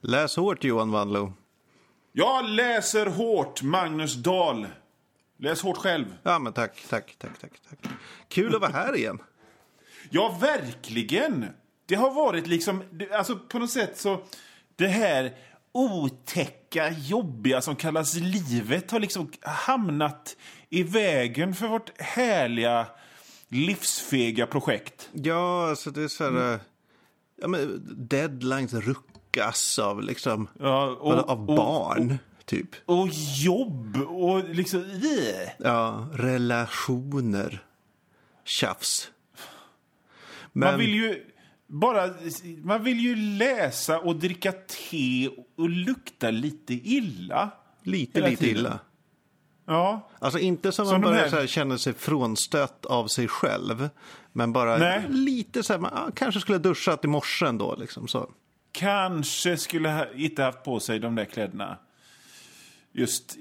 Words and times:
Läs 0.00 0.36
hårt, 0.36 0.64
Johan 0.64 0.90
Wanlo. 0.90 1.32
Jag 2.12 2.48
läser 2.48 3.06
hårt, 3.06 3.62
Magnus 3.62 4.14
Dahl. 4.14 4.66
Läs 5.38 5.62
hårt 5.62 5.76
själv. 5.76 6.04
Ja, 6.22 6.38
men 6.38 6.52
tack, 6.52 6.84
tack, 6.88 7.16
tack, 7.18 7.30
tack, 7.40 7.52
tack. 7.70 7.92
Kul 8.28 8.54
att 8.54 8.60
vara 8.60 8.70
här 8.72 8.96
igen. 8.96 9.18
Ja, 10.10 10.38
verkligen. 10.40 11.46
Det 11.86 11.94
har 11.94 12.10
varit 12.10 12.46
liksom, 12.46 12.82
alltså 13.12 13.36
på 13.38 13.58
något 13.58 13.70
sätt 13.70 13.98
så, 13.98 14.20
det 14.76 14.86
här 14.86 15.32
otäcka, 15.72 16.90
jobbiga 16.90 17.60
som 17.60 17.76
kallas 17.76 18.14
livet 18.14 18.90
har 18.90 19.00
liksom 19.00 19.30
hamnat 19.42 20.36
i 20.70 20.82
vägen 20.82 21.54
för 21.54 21.68
vårt 21.68 22.00
härliga, 22.00 22.86
livsfega 23.48 24.46
projekt. 24.46 25.08
Ja, 25.12 25.68
alltså 25.70 25.90
det 25.90 26.02
är 26.02 26.08
så 26.08 26.24
här... 26.30 26.52
eh, 26.54 26.60
Ja, 27.40 27.48
men 27.48 27.82
deadlines 28.08 28.72
ruckas 29.38 29.78
av 29.78 30.02
liksom... 30.02 30.48
Ja, 30.58 30.86
och, 31.00 31.12
av 31.30 31.40
och- 31.50 31.56
barn, 31.56 32.18
typ. 32.44 32.68
Och, 32.86 33.00
och 33.00 33.08
jobb 33.36 33.96
och 33.96 34.44
liksom... 34.48 34.80
Äh. 34.80 35.50
Ja, 35.58 36.08
relationer. 36.12 37.64
Tjafs. 38.44 39.10
Men, 40.52 40.70
Man 40.70 40.78
vill 40.80 40.94
ju 40.94 41.24
bara... 41.66 42.10
Man 42.62 42.84
vill 42.84 43.00
ju 43.00 43.16
läsa 43.16 43.98
och 43.98 44.16
dricka 44.16 44.52
te 44.52 45.28
och 45.56 45.68
lukta 45.68 46.30
lite 46.30 46.74
illa. 46.74 47.50
lite, 47.82 48.20
lite 48.20 48.36
tiden. 48.44 48.56
illa. 48.60 48.78
Ja. 49.66 50.08
Alltså 50.18 50.38
inte 50.38 50.72
som, 50.72 50.86
Som 50.86 51.00
man 51.00 51.10
börjar 51.10 51.28
här- 51.28 51.46
känna 51.46 51.78
sig 51.78 51.92
frånstött 51.94 52.86
av 52.86 53.06
sig 53.06 53.28
själv. 53.28 53.88
Men 54.32 54.52
bara 54.52 54.76
Nej. 54.78 55.04
lite 55.08 55.62
så 55.62 55.72
här, 55.72 55.80
man 55.80 56.12
kanske 56.14 56.40
skulle 56.40 56.58
ha 56.58 56.62
duschat 56.62 57.04
i 57.04 57.08
morse 57.08 57.46
ändå. 57.46 57.76
Liksom, 57.76 58.08
så. 58.08 58.30
Kanske 58.78 59.56
skulle 59.56 59.88
ha 59.88 60.06
inte 60.14 60.42
haft 60.42 60.64
på 60.64 60.80
sig 60.80 60.98
de 60.98 61.14
där 61.14 61.24
kläderna 61.24 61.78
just 62.92 63.36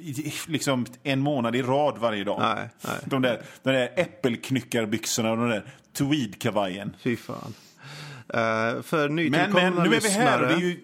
liksom 0.48 0.86
en 1.04 1.20
månad 1.20 1.56
i 1.56 1.62
rad 1.62 1.98
varje 1.98 2.24
dag. 2.24 2.40
Nej, 2.42 2.70
nej. 2.82 2.96
De 3.06 3.22
där, 3.22 3.42
de 3.64 3.72
där 3.72 3.94
äppelknyckarbyxorna 3.96 5.32
och 5.32 5.38
den 5.38 5.50
där 5.50 5.64
tweedkavajen. 5.94 6.96
Fy 7.00 7.16
fan. 7.16 7.54
Uh, 8.34 8.82
för 8.82 9.10
Men, 9.10 9.16
nytillkomna 9.16 9.72
men 9.72 9.90
nu 9.90 9.96
är 9.96 10.02
vi 10.02 10.10
här 10.10 10.42
och 10.42 10.48
det 10.48 10.54
är 10.54 10.60
ju... 10.60 10.80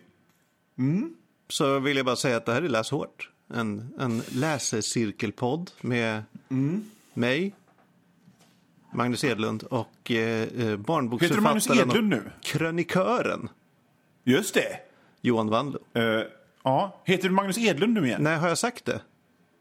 så 1.50 1.80
vill 1.80 1.98
jag 1.98 2.06
bara 2.06 2.16
säga 2.16 2.38
att 2.38 2.46
det 2.46 2.54
här 2.54 2.62
är 2.62 2.70
Läs 2.70 2.92
hårt. 2.92 3.30
En, 3.54 3.94
en 4.00 4.22
läsecirkelpodd 4.32 5.72
med 5.82 6.24
Mm. 6.50 6.90
mig, 7.14 7.54
Magnus 8.94 9.24
Edlund 9.24 9.64
och 9.64 10.12
eh, 10.12 10.18
eh, 10.18 10.40
Heter 10.48 10.70
du 10.70 10.78
barnboksförfattaren 10.78 11.44
Magnus 11.44 11.70
Edlund 11.70 12.10
nu? 12.10 12.24
krönikören 12.42 13.50
Just 14.24 14.54
det. 14.54 14.80
Johan 15.22 15.50
Wanlo. 15.50 15.80
Eh, 15.94 16.04
ja. 16.64 17.02
Heter 17.06 17.30
du 17.30 17.36
Magnus 17.36 17.58
Edlund 17.58 17.94
nu 17.94 18.06
igen? 18.08 18.24
Nej, 18.24 18.38
har 18.38 18.48
jag 18.48 18.58
sagt 18.58 18.86
det? 18.86 19.02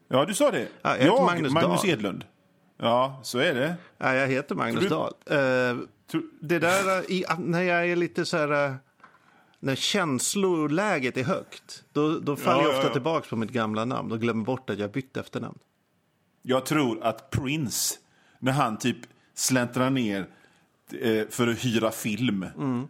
Ja, 0.07 0.25
du 0.25 0.33
sa 0.33 0.51
det. 0.51 0.67
Ja, 0.81 0.97
jag 0.97 1.03
heter 1.03 1.25
Magnus 1.25 1.51
Magnus 1.53 1.81
Dahl. 1.81 1.89
Edlund. 1.91 2.25
Ja, 2.77 3.19
så 3.23 3.39
är 3.39 3.53
det. 3.53 3.75
Nej, 3.97 4.17
jag 4.17 4.27
heter 4.27 4.55
Magnus 4.55 4.83
Du- 4.83 4.89
Dahl. 4.89 5.13
Eh, 5.25 5.77
det 6.41 6.59
där 6.59 7.11
i, 7.11 7.25
när 7.39 7.61
jag 7.61 7.87
är 7.89 7.95
lite 7.95 8.25
så 8.25 8.37
här... 8.37 8.65
eh, 8.69 8.75
När 9.59 9.75
känsloläget 9.75 11.17
är 11.17 11.23
högt, 11.23 11.83
då, 11.93 12.19
då 12.19 12.35
faller 12.35 12.61
Ja, 12.61 12.63
jag 12.67 12.73
ja, 12.73 12.77
ofta 12.77 12.87
ja. 12.89 12.93
tillbaka 12.93 13.27
på 13.29 13.35
mitt 13.35 13.51
gamla 13.51 13.85
namn 13.85 14.11
och 14.11 14.21
glömmer 14.21 14.45
bort 14.45 14.69
att 14.69 14.79
jag 14.79 14.91
bytt 14.91 15.17
efternamn. 15.17 15.59
Jag 16.41 16.65
tror 16.65 17.03
att 17.03 17.29
Prince, 17.29 17.95
när 18.39 18.51
han 18.51 18.77
typ 18.77 18.97
släntrar 19.35 19.89
ner 19.89 20.25
eh, 21.01 21.27
för 21.29 21.47
att 21.47 21.65
hyra 21.65 21.91
film 21.91 22.45
Mm. 22.57 22.87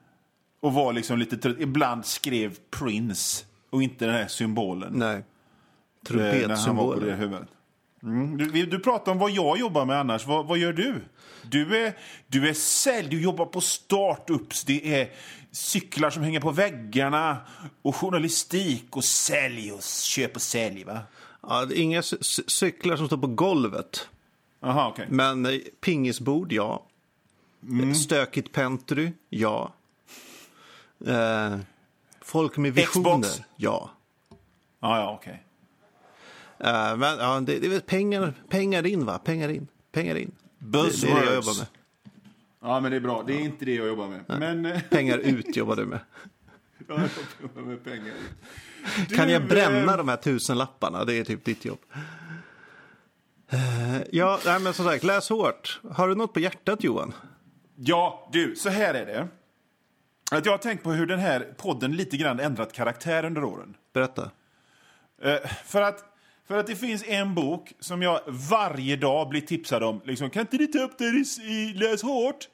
Och 0.64 0.74
var 0.74 0.94
liksom 0.94 1.20
lite 1.20 1.38
trött, 1.38 1.56
ibland 1.60 2.06
skrev 2.06 2.58
Prince 2.70 3.46
och 3.70 3.84
inte 3.84 4.06
den 4.06 4.16
här 4.16 4.28
symbolen. 4.28 4.94
Nej. 4.96 5.24
eh, 7.10 7.16
huvudet. 7.18 7.48
Mm. 8.04 8.38
Du, 8.38 8.66
du 8.66 8.80
pratar 8.80 9.12
om 9.12 9.18
vad 9.18 9.32
jag 9.32 9.58
jobbar 9.58 9.86
med 9.86 10.00
annars. 10.00 10.28
Vad, 10.28 10.46
vad 10.48 10.58
gör 10.58 10.74
du? 10.74 10.96
Du 11.42 11.86
är, 11.86 11.98
du 12.28 12.50
är 12.50 12.54
sälj, 12.54 13.10
du 13.10 13.22
jobbar 13.22 13.46
på 13.46 13.62
startups. 13.62 14.64
Det 14.64 15.00
är 15.00 15.12
cyklar 15.52 16.10
som 16.10 16.24
hänger 16.24 16.40
på 16.40 16.52
väggarna 16.52 17.38
och 17.82 17.96
journalistik 17.96 18.96
och 18.98 19.04
sälj 19.04 19.72
och 19.72 19.84
köp 19.84 20.36
och 20.36 20.42
sälj. 20.42 20.84
Va? 20.84 21.00
Ja, 21.42 21.68
inga 21.76 22.02
cy- 22.02 22.22
cy- 22.22 22.48
cyklar 22.48 22.96
som 22.96 23.08
står 23.08 23.18
på 23.18 23.28
golvet. 23.28 24.08
Aha, 24.62 24.90
okej. 24.90 25.08
Men 25.10 25.46
eh, 25.46 25.60
pingisbord, 25.82 26.52
ja. 26.52 26.86
Mm. 27.64 27.96
Stökigt 27.96 28.52
pentry, 28.52 29.12
ja. 29.30 29.74
Eh, 31.08 31.58
folk 32.22 32.58
med 32.58 32.74
visioner, 32.74 33.22
Xbox. 33.22 33.42
ja. 33.56 33.90
Ja, 34.80 35.00
ja, 35.00 35.16
okej. 35.20 35.44
Eh, 36.60 36.98
men 36.98 37.18
ja, 37.20 37.40
det, 37.40 37.60
det 37.60 37.66
är 37.68 37.70
väl 37.70 37.82
pengar, 37.82 38.34
pengar 38.50 38.86
in, 38.86 39.06
va? 39.06 39.20
Pengar 39.20 39.50
in. 39.50 39.68
Pengar 39.92 40.16
in. 40.16 40.32
Det, 40.58 40.82
det 40.82 41.08
är 41.12 41.16
det 41.16 41.26
jag 41.26 41.36
jobbar 41.36 41.58
med. 41.58 41.68
Ja, 42.62 42.80
men 42.80 42.92
det 42.92 42.98
är 42.98 43.02
bra. 43.02 43.24
Det 43.28 43.34
är 43.34 43.40
inte 43.40 43.66
det 43.66 43.74
jag 43.76 43.88
jobbar 43.88 44.08
med. 44.08 44.24
Men... 44.28 44.66
eh, 44.66 44.82
Pengar 44.90 45.18
ut 45.18 45.56
jobbar 45.56 45.76
du 45.76 45.86
med. 45.86 46.00
ja, 46.88 46.96
jag 47.00 47.10
jobbar 47.42 47.62
med 47.62 47.84
pengar. 47.84 48.14
Du, 49.10 49.16
Kan 49.16 49.30
jag 49.30 49.48
bränna 49.48 49.92
eh, 49.92 49.98
de 49.98 50.08
här 50.08 50.18
tusenlapparna? 50.18 51.06
Det 51.06 51.14
är 51.16 51.24
typ 51.24 51.46
ditt 51.46 51.66
jobb. 51.66 51.80
Eh, 53.50 54.02
ja, 54.12 54.40
nej, 54.46 54.60
men 54.60 54.74
som 54.74 54.86
sagt, 54.86 55.04
läs 55.04 55.30
hårt. 55.30 55.82
Har 55.92 56.08
du 56.08 56.16
något 56.16 56.34
på 56.34 56.40
hjärtat, 56.40 56.84
Johan? 56.84 57.14
Ja, 57.76 58.30
du, 58.32 58.56
så 58.56 58.70
här 58.70 58.94
är 58.94 59.06
det. 59.06 59.28
Att 60.38 60.46
jag 60.46 60.54
har 60.54 60.58
tänkt 60.58 60.84
på 60.84 60.92
hur 60.92 61.06
den 61.06 61.20
här 61.20 61.54
podden 61.58 61.96
lite 61.96 62.18
grann 62.18 62.40
ändrat 62.40 62.74
karaktär 62.74 63.26
under 63.26 63.44
åren. 63.44 63.76
Berätta. 63.94 64.32
Eh, 65.22 65.38
för, 65.66 65.82
att, 65.82 66.06
för 66.48 66.58
att 66.58 66.68
det 66.68 66.76
finns 66.76 67.04
en 67.04 67.36
bok 67.36 67.74
som 67.80 68.02
jag 68.02 68.22
varje 68.28 68.96
dag 68.96 69.30
blir 69.30 69.42
tipsad 69.42 69.84
om. 69.84 70.02
Liksom, 70.06 70.30
kan 70.30 70.42
inte 70.42 70.58
du 70.58 70.68
ta 70.68 70.80
upp 70.80 70.98
det 70.98 71.06
i, 71.06 71.26
i 71.44 71.74
Läs 71.74 72.02
hårt? 72.02 72.50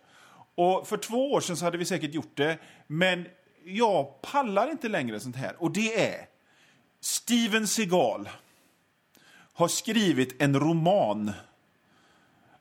Och 0.55 0.87
för 0.87 0.97
två 0.97 1.31
år 1.31 1.41
sedan 1.41 1.57
så 1.57 1.65
hade 1.65 1.77
vi 1.77 1.85
säkert 1.85 2.13
gjort 2.13 2.37
det. 2.37 2.57
Men 2.87 3.25
jag 3.65 4.21
pallar 4.21 4.71
inte 4.71 4.89
längre 4.89 5.19
sånt 5.19 5.35
här. 5.35 5.55
Och 5.57 5.71
det 5.71 6.05
är 6.05 6.25
Steven 7.01 7.67
Seagal 7.67 8.29
har 9.53 9.67
skrivit 9.67 10.41
en 10.41 10.59
roman 10.59 11.31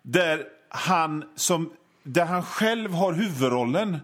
där 0.03 0.45
han, 0.69 1.25
som, 1.37 1.73
där 2.03 2.25
han 2.25 2.43
själv 2.43 2.93
har 2.93 3.13
huvudrollen 3.13 3.99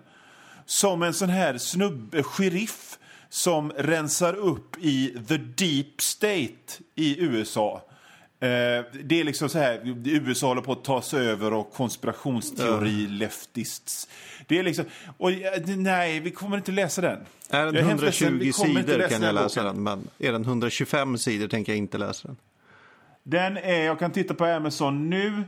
som 0.66 1.02
en 1.02 1.14
sån 1.14 1.28
här 1.28 1.58
snubbe, 1.58 2.22
sheriff 2.22 2.98
som 3.28 3.72
rensar 3.76 4.34
upp 4.34 4.76
i 4.80 5.16
the 5.28 5.36
deep 5.36 6.00
state 6.00 6.82
i 6.94 7.20
USA. 7.20 7.82
Eh, 8.40 8.84
det 9.04 9.20
är 9.20 9.24
liksom 9.24 9.48
så 9.48 9.58
här, 9.58 9.80
USA 10.04 10.46
håller 10.46 10.62
på 10.62 10.72
att 10.72 10.84
ta 10.84 11.02
sig 11.02 11.28
över 11.28 11.52
och 11.52 11.72
konspirationsteori, 11.72 13.06
leftists. 13.06 14.08
Det 14.46 14.58
är 14.58 14.62
liksom, 14.62 14.84
och, 15.18 15.32
eh, 15.32 15.62
nej, 15.66 16.20
vi 16.20 16.30
kommer 16.30 16.56
inte 16.56 16.72
läsa 16.72 17.00
den. 17.00 17.18
Är 17.50 17.64
den 17.64 17.74
Jag 17.74 17.84
är 17.84 17.88
hemskt 17.88 18.04
ledsen, 18.04 18.28
120 18.28 18.44
vi 18.44 18.52
kommer 18.52 18.80
inte 18.80 18.92
sidor 18.92 19.08
kan 19.08 19.22
jag 19.22 19.34
läsa 19.34 19.62
den, 19.62 19.82
men 19.82 20.08
är 20.18 20.32
den 20.32 20.44
125 20.44 21.18
sidor 21.18 21.48
tänker 21.48 21.72
jag 21.72 21.78
inte 21.78 21.98
läsa 21.98 22.28
den. 22.28 22.36
Den 23.22 23.56
är, 23.56 23.84
jag 23.84 23.98
kan 23.98 24.10
titta 24.10 24.34
på 24.34 24.44
Amazon 24.44 25.10
nu. 25.10 25.44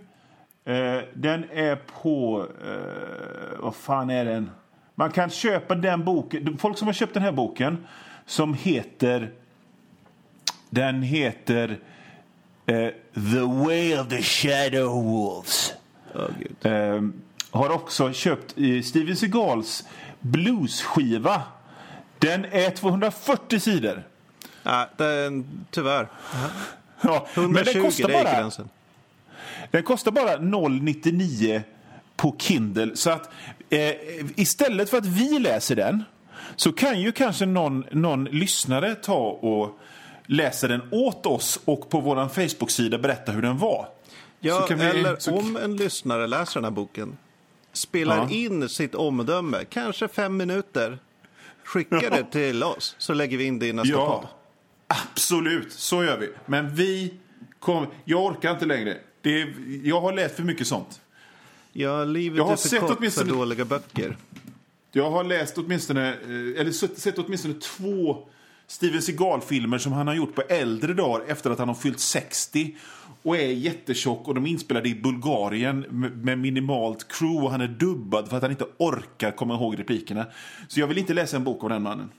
Eh, 0.65 1.03
den 1.15 1.45
är 1.51 1.77
på, 2.03 2.47
eh, 2.65 3.59
vad 3.59 3.75
fan 3.75 4.11
är 4.11 4.25
den? 4.25 4.51
Man 4.99 5.11
kan 5.11 5.31
köpa 5.31 5.75
den 5.75 6.05
boken, 6.05 6.59
folk 6.59 6.79
som 6.79 6.87
har 6.87 6.93
köpt 6.93 7.15
den 7.15 7.23
här 7.23 7.33
boken 7.33 7.87
som 8.27 8.55
heter, 8.55 9.31
den 10.71 11.03
heter 11.03 11.79
eh, 12.67 12.89
The 13.33 13.41
Way 13.41 13.99
of 13.99 14.09
the 14.09 14.23
Shadow 14.23 15.05
Wolves. 15.05 15.75
Gud. 16.13 16.73
Eh, 16.73 17.03
har 17.51 17.71
också 17.71 18.13
köpt 18.13 18.51
Steven 18.85 19.17
Seagals 19.17 19.85
bluesskiva. 20.21 21.43
Den 22.19 22.45
är 22.45 22.71
240 22.71 23.61
sidor. 23.61 24.03
Nej, 24.63 24.87
den, 24.97 25.67
tyvärr. 25.71 26.09
Ja, 27.01 27.27
men 27.35 27.45
120 27.45 27.73
den 27.73 27.83
kostar 27.83 28.09
det 28.09 28.15
är 28.15 28.25
bara. 28.25 28.53
Den 29.71 29.83
kostar 29.83 30.11
bara 30.11 30.37
0,99 30.37 31.63
på 32.31 32.37
Kindle. 32.39 32.97
Så 32.97 33.11
att 33.11 33.31
eh, 33.71 33.91
istället 34.37 34.91
för 34.91 34.99
att 34.99 35.07
vi 35.07 35.39
läser 35.39 35.77
den 35.77 36.05
så 36.57 36.73
kan 36.73 37.01
ju 37.01 37.13
kanske 37.13 37.47
någon, 37.47 37.85
någon 37.91 38.25
lyssnare 38.25 38.95
ta 38.95 39.15
och 39.31 39.79
läsa 40.27 40.69
den 40.69 40.81
åt 40.91 41.27
oss 41.27 41.61
och 41.65 41.91
på 41.91 42.01
vår 42.01 42.29
Facebook-sida 42.29 42.99
berätta 42.99 43.33
hur 43.33 43.43
den 43.43 43.59
var. 43.59 43.89
Ja, 44.41 44.67
vi- 44.71 44.85
eller 44.85 45.17
så- 45.19 45.39
om 45.39 45.57
en 45.57 45.77
lyssnare 45.77 46.27
läser 46.27 46.55
den 46.55 46.65
här 46.65 46.71
boken, 46.71 47.17
spelar 47.73 48.17
Ja. 48.17 48.29
in 48.31 48.69
sitt 48.69 48.95
omdöme, 48.95 49.65
kanske 49.71 50.09
fem 50.09 50.37
minuter, 50.37 50.99
skickar 51.65 52.11
det 52.11 52.25
till 52.33 52.63
oss, 52.63 52.95
så 52.99 53.15
lägger 53.15 53.39
vi 53.39 53.45
in 53.45 53.59
det 53.59 53.67
i 53.67 53.73
nästa 53.73 53.93
Ja, 53.93 54.07
podd. 54.21 54.29
absolut. 55.13 55.73
Så 55.73 56.05
gör 56.05 56.19
vi. 56.19 56.31
Men 56.47 56.75
vi 56.75 57.15
kom, 57.61 57.87
Jag 58.05 58.25
orkar 58.25 58.51
inte 58.51 58.67
längre. 58.67 58.97
Det 59.23 59.41
är, 59.43 59.55
jag 59.85 60.01
har 60.01 60.13
läst 60.13 60.37
för 60.37 60.43
mycket 60.43 60.67
sånt. 60.67 61.01
Ja, 61.79 62.05
livet 62.05 62.37
Jag 62.37 62.45
har 62.45 62.53
är 62.53 62.57
för 62.57 62.69
sett 62.69 62.81
kort 62.81 62.99
åtminstone- 62.99 63.27
för 63.31 63.37
dåliga 63.37 63.65
böcker. 63.65 64.17
Jag 64.93 65.11
har 65.11 65.25
läst 65.25 65.59
åtminstone, 65.59 66.09
eh, 66.09 66.61
eller 66.61 66.73
sett 67.01 67.19
åtminstone 67.19 67.55
två 67.55 68.19
Steven 68.67 69.03
Seagal-filmer 69.03 69.79
som 69.79 69.93
han 69.93 70.07
har 70.07 70.15
gjort 70.15 70.35
på 70.35 70.43
äldre 70.43 70.95
dagar 70.95 71.25
efter 71.27 71.51
att 71.51 71.59
han 71.59 71.69
har 71.69 71.75
fyllt 71.75 72.01
60 72.01 72.77
och 73.23 73.37
är 73.37 73.47
jättetjock 73.47 74.29
och 74.29 74.35
de 74.35 74.47
är 74.47 74.51
inspelade 74.51 74.89
i 74.89 74.95
Bulgarien 74.95 75.81
med 76.15 76.39
minimalt 76.39 77.09
crew 77.09 77.45
och 77.45 77.51
han 77.51 77.61
är 77.61 77.69
dubbad 77.69 78.29
för 78.29 78.37
att 78.37 78.43
han 78.43 78.51
inte 78.51 78.67
orkar 78.77 79.31
komma 79.31 79.55
ihåg 79.55 79.79
replikerna. 79.79 80.27
Så 80.69 80.81
jag 80.81 80.87
vill 80.87 80.99
inte 80.99 81.15
läsa 81.15 81.37
en 81.37 81.45
bok 81.45 81.63
av 81.65 81.71
den 81.71 81.83
mannen. 81.83 82.11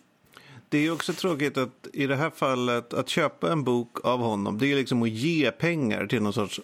Det 0.70 0.78
är 0.78 0.92
också 0.92 1.14
tråkigt 1.14 1.58
att 1.58 1.88
i 1.94 2.08
det 2.08 2.16
här 2.16 2.30
fallet 2.36 2.94
att 2.94 3.10
köpa 3.10 3.52
en 3.52 3.64
bok 3.64 4.06
av 4.06 4.20
honom 4.20 4.58
det 4.58 4.72
är 4.72 4.76
liksom 4.76 5.04
att 5.04 5.10
ge 5.10 5.52
pengar 5.52 6.06
till 6.08 6.22
någon 6.22 6.34
sorts 6.34 6.62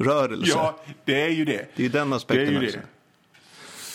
alt-right-rörelse. 0.00 0.52
Ja, 0.56 0.76
det 1.04 1.22
är 1.22 1.28
ju 1.28 1.44
det. 1.44 1.52
Det 1.76 1.82
är 1.82 1.84
ju 1.84 1.88
den 1.88 2.10
Det 2.10 2.16
aspekten 2.16 2.62
ju 2.62 2.66
också. 2.66 2.78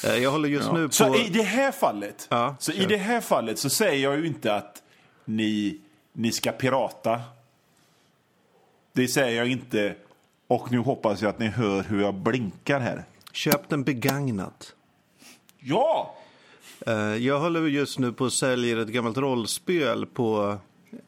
det. 0.03 0.13
Eh, 0.15 0.23
Jag 0.23 0.31
håller 0.31 0.49
just 0.49 0.71
nu 0.71 0.87
på... 0.87 0.93
Så 0.93 1.15
i 1.15 1.29
det 1.29 1.41
här 1.43 1.71
fallet, 1.71 2.27
Ja, 2.29 2.55
så 2.59 2.71
i 2.71 2.85
det 2.85 2.97
här 2.97 3.21
fallet 3.21 3.59
så 3.59 3.69
säger 3.69 4.03
jag 4.03 4.17
ju 4.19 4.27
inte 4.27 4.55
att 4.55 4.83
ni, 5.25 5.79
ni 6.13 6.31
ska 6.31 6.51
pirata. 6.51 7.21
Det 8.93 9.07
säger 9.07 9.37
jag 9.37 9.47
inte. 9.47 9.95
Och 10.47 10.71
nu 10.71 10.77
hoppas 10.77 11.21
jag 11.21 11.29
att 11.29 11.39
ni 11.39 11.47
hör 11.47 11.83
hur 11.83 12.01
jag 12.01 12.13
blinkar 12.15 12.79
här. 12.79 13.03
Köp 13.33 13.69
den 13.69 13.83
begagnat. 13.83 14.75
Ja! 15.59 16.15
Eh, 16.87 16.93
Jag 17.15 17.39
håller 17.39 17.61
just 17.61 17.99
nu 17.99 18.13
på 18.13 18.25
att 18.25 18.33
sälja 18.33 18.81
ett 18.81 18.87
gammalt 18.87 19.17
rollspel 19.17 20.05
på, 20.05 20.57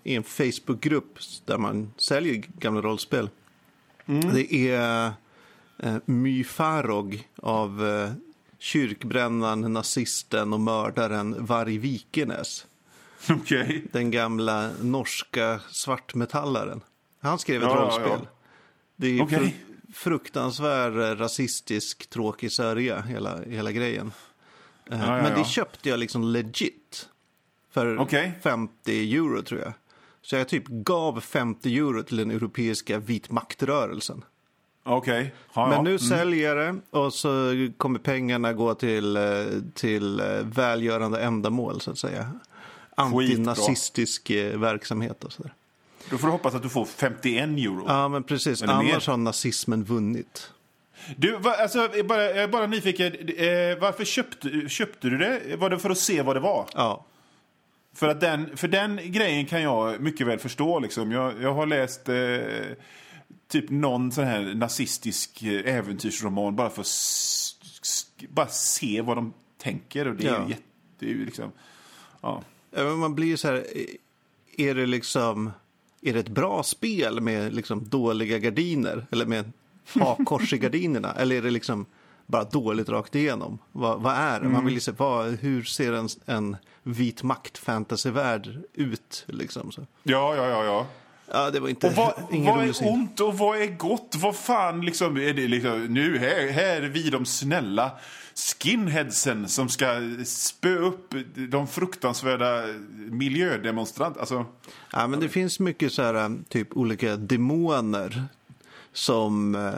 i 0.03 0.15
en 0.15 0.23
Facebookgrupp 0.23 1.19
där 1.45 1.57
man 1.57 1.93
säljer 1.97 2.43
gamla 2.59 2.81
rollspel. 2.81 3.29
Det 4.33 4.53
är 4.71 5.11
eh, 5.79 5.95
My 6.05 6.43
Farog 6.43 7.27
av 7.41 7.87
eh, 7.87 8.11
kyrkbrännaren, 8.59 9.73
nazisten 9.73 10.53
och 10.53 10.59
mördaren 10.59 11.45
Varg 11.45 11.77
Vikenes. 11.77 12.65
Okej. 13.29 13.83
Den 13.91 14.11
gamla 14.11 14.69
norska 14.81 15.59
svartmetallaren. 15.69 16.81
Han 17.21 17.39
skrev 17.39 17.63
ett 17.63 17.67
Ja, 17.69 17.75
ja, 17.75 17.81
rollspel. 17.81 18.19
ja. 18.23 18.29
Det 18.95 19.07
är 19.07 19.21
Okej. 19.23 19.37
fru- 19.39 19.93
fruktansvärd 19.93 20.93
eh, 20.93 21.15
rasistisk, 21.19 22.09
tråkig 22.09 22.51
sörja, 22.51 23.01
hela, 23.01 23.41
hela 23.41 23.71
grejen. 23.71 24.11
Eh, 24.91 24.99
Ja, 24.99 25.05
ja, 25.17 25.21
Men 25.23 25.31
ja. 25.31 25.37
det 25.37 25.45
köpte 25.45 25.89
jag 25.89 25.99
liksom 25.99 26.23
legit. 26.23 27.09
För 27.71 27.97
Okej. 27.97 28.31
50 28.41 29.15
euro 29.15 29.41
tror 29.43 29.61
jag. 29.61 29.73
Så 30.27 30.35
jag 30.35 30.47
typ 30.47 30.67
gav 30.67 31.19
50 31.21 31.77
euro 31.77 32.03
till 32.03 32.17
den 32.17 32.31
europeiska 32.31 32.99
vitmaktrörelsen. 32.99 34.23
Okej. 34.83 35.33
Ja, 35.53 35.67
Men 35.67 35.83
nu 35.83 35.99
säljer 35.99 36.55
jag 36.55 36.57
det 36.57 36.97
och 36.97 37.13
så 37.13 37.53
kommer 37.77 37.99
pengarna 37.99 38.53
gå 38.53 38.75
till, 38.75 39.17
eh, 39.17 39.23
till 39.73 40.19
eh, 40.19 40.25
välgörande 40.43 41.21
ändamål 41.21 41.81
så 41.81 41.91
att 41.91 41.97
säga. 41.97 42.31
Antinazistisk 42.95 44.29
eh, 44.29 44.59
verksamhet 44.59 45.23
och 45.23 45.33
sådär. 45.33 45.53
Då 46.09 46.17
får 46.17 46.27
du 46.27 46.31
hoppas 46.31 46.55
att 46.55 46.63
du 46.63 46.69
får 46.69 46.85
51 46.85 47.49
euro. 47.49 47.85
Ja, 47.87 48.07
men 48.07 48.23
precis. 48.23 48.61
Är 48.61 48.67
Annars 48.67 49.07
mer. 49.07 49.11
har 49.11 49.17
nazismen 49.17 49.83
vunnit. 49.83 50.51
Du, 51.15 51.37
va, 51.37 51.55
alltså, 51.59 51.77
jag 51.79 51.97
är 51.97 52.03
bara, 52.03 52.23
jag 52.23 52.37
är 52.37 52.47
bara 52.47 52.67
nyfiken. 52.67 53.13
Eh, 53.13 53.81
varför 53.81 54.05
köpte, 54.05 54.69
köpte 54.69 55.09
du 55.09 55.17
det? 55.17 55.55
Var 55.57 55.69
det 55.69 55.79
för 55.79 55.89
att 55.89 55.97
se 55.97 56.21
vad 56.21 56.35
det 56.35 56.39
var? 56.39 56.65
Ja. 56.73 57.05
För, 57.97 58.07
att 58.07 58.19
den, 58.21 58.57
för 58.57 58.67
den 58.67 58.99
grejen 59.05 59.45
kan 59.45 59.61
jag 59.61 60.01
mycket 60.01 60.27
väl 60.27 60.39
förstå. 60.39 60.79
Liksom. 60.79 61.11
Jag, 61.11 61.41
jag 61.41 61.53
har 61.53 61.65
läst 61.65 62.09
eh, 62.09 62.75
typ 63.47 63.69
någon 63.69 64.11
sån 64.11 64.23
här 64.25 64.53
nazistisk 64.53 65.43
eh, 65.43 65.75
äventyrsroman 65.75 66.55
bara 66.55 66.69
för 66.69 66.81
att 66.81 66.87
bara 68.29 68.47
se 68.47 69.01
vad 69.01 69.17
de 69.17 69.33
tänker. 69.57 70.07
Och 70.07 70.15
det 70.15 70.27
är 70.27 70.31
Ja. 70.33 70.43
ju 70.43 70.49
jätte... 70.49 70.63
Det 70.99 71.11
är 71.11 71.15
liksom, 71.15 71.51
ja. 72.21 72.43
Man 72.99 73.15
blir 73.15 73.27
ju 73.27 73.37
så 73.37 73.47
här, 73.47 73.55
eh, 73.75 74.67
är 74.67 74.75
det 74.75 74.85
liksom, 74.85 75.51
är 76.01 76.13
det 76.13 76.19
ett 76.19 76.27
bra 76.29 76.63
spel 76.63 77.21
med 77.21 77.55
liksom 77.55 77.89
dåliga 77.89 78.39
gardiner? 78.39 79.05
Eller 79.11 79.25
med 79.25 79.51
hakkors 79.93 80.53
i 80.53 80.57
gardinerna? 80.57 81.13
Eller 81.13 81.35
är 81.35 81.41
det 81.41 81.51
liksom 81.51 81.85
bara 82.27 82.43
dåligt 82.43 82.89
rakt 82.89 83.15
igenom? 83.15 83.59
Vad, 83.71 84.01
vad 84.01 84.13
är 84.13 84.39
det? 84.39 84.49
Man 84.49 84.65
vill 84.65 84.73
ju 84.73 84.79
se, 84.79 84.91
vad, 84.97 85.35
hur 85.35 85.63
ser 85.63 85.93
en, 85.93 86.09
en 86.25 86.57
vit 86.83 87.23
makt 87.23 87.57
fantasyvärld 87.57 88.61
ut? 88.73 89.23
Liksom, 89.27 89.71
så. 89.71 89.81
ja, 90.03 90.35
ja, 90.35 90.47
ja. 90.47 90.63
ja. 90.63 90.85
Ja, 91.31 91.51
det 91.51 91.59
var 91.59 91.69
inte, 91.69 91.87
Och 91.87 91.93
vad, 91.93 92.13
vad 92.29 92.63
är 92.63 92.73
syn. 92.73 92.87
ont 92.87 93.19
och 93.19 93.37
vad 93.37 93.61
är 93.61 93.77
gott? 93.77 94.15
Vad 94.15 94.35
fan 94.35 94.81
liksom, 94.81 95.17
är 95.17 95.33
det 95.33 95.47
liksom, 95.47 95.85
nu 95.85 96.17
här, 96.17 96.51
här 96.51 96.81
är 96.81 96.89
vi 96.89 97.09
de 97.09 97.25
snälla 97.25 97.91
skinheadsen 98.59 99.47
som 99.47 99.69
ska 99.69 99.85
spö 100.25 100.75
upp 100.77 101.13
de 101.49 101.67
fruktansvärda 101.67 102.63
miljödemonstranterna. 103.11 104.19
Alltså, 104.21 104.45
Ja, 104.91 105.07
men 105.07 105.19
det 105.19 105.29
finns 105.29 105.59
mycket 105.59 105.93
så 105.93 106.01
här, 106.01 106.37
typ 106.49 106.77
olika 106.77 107.15
demoner 107.15 108.23
som 108.93 109.55
eh, 109.55 109.73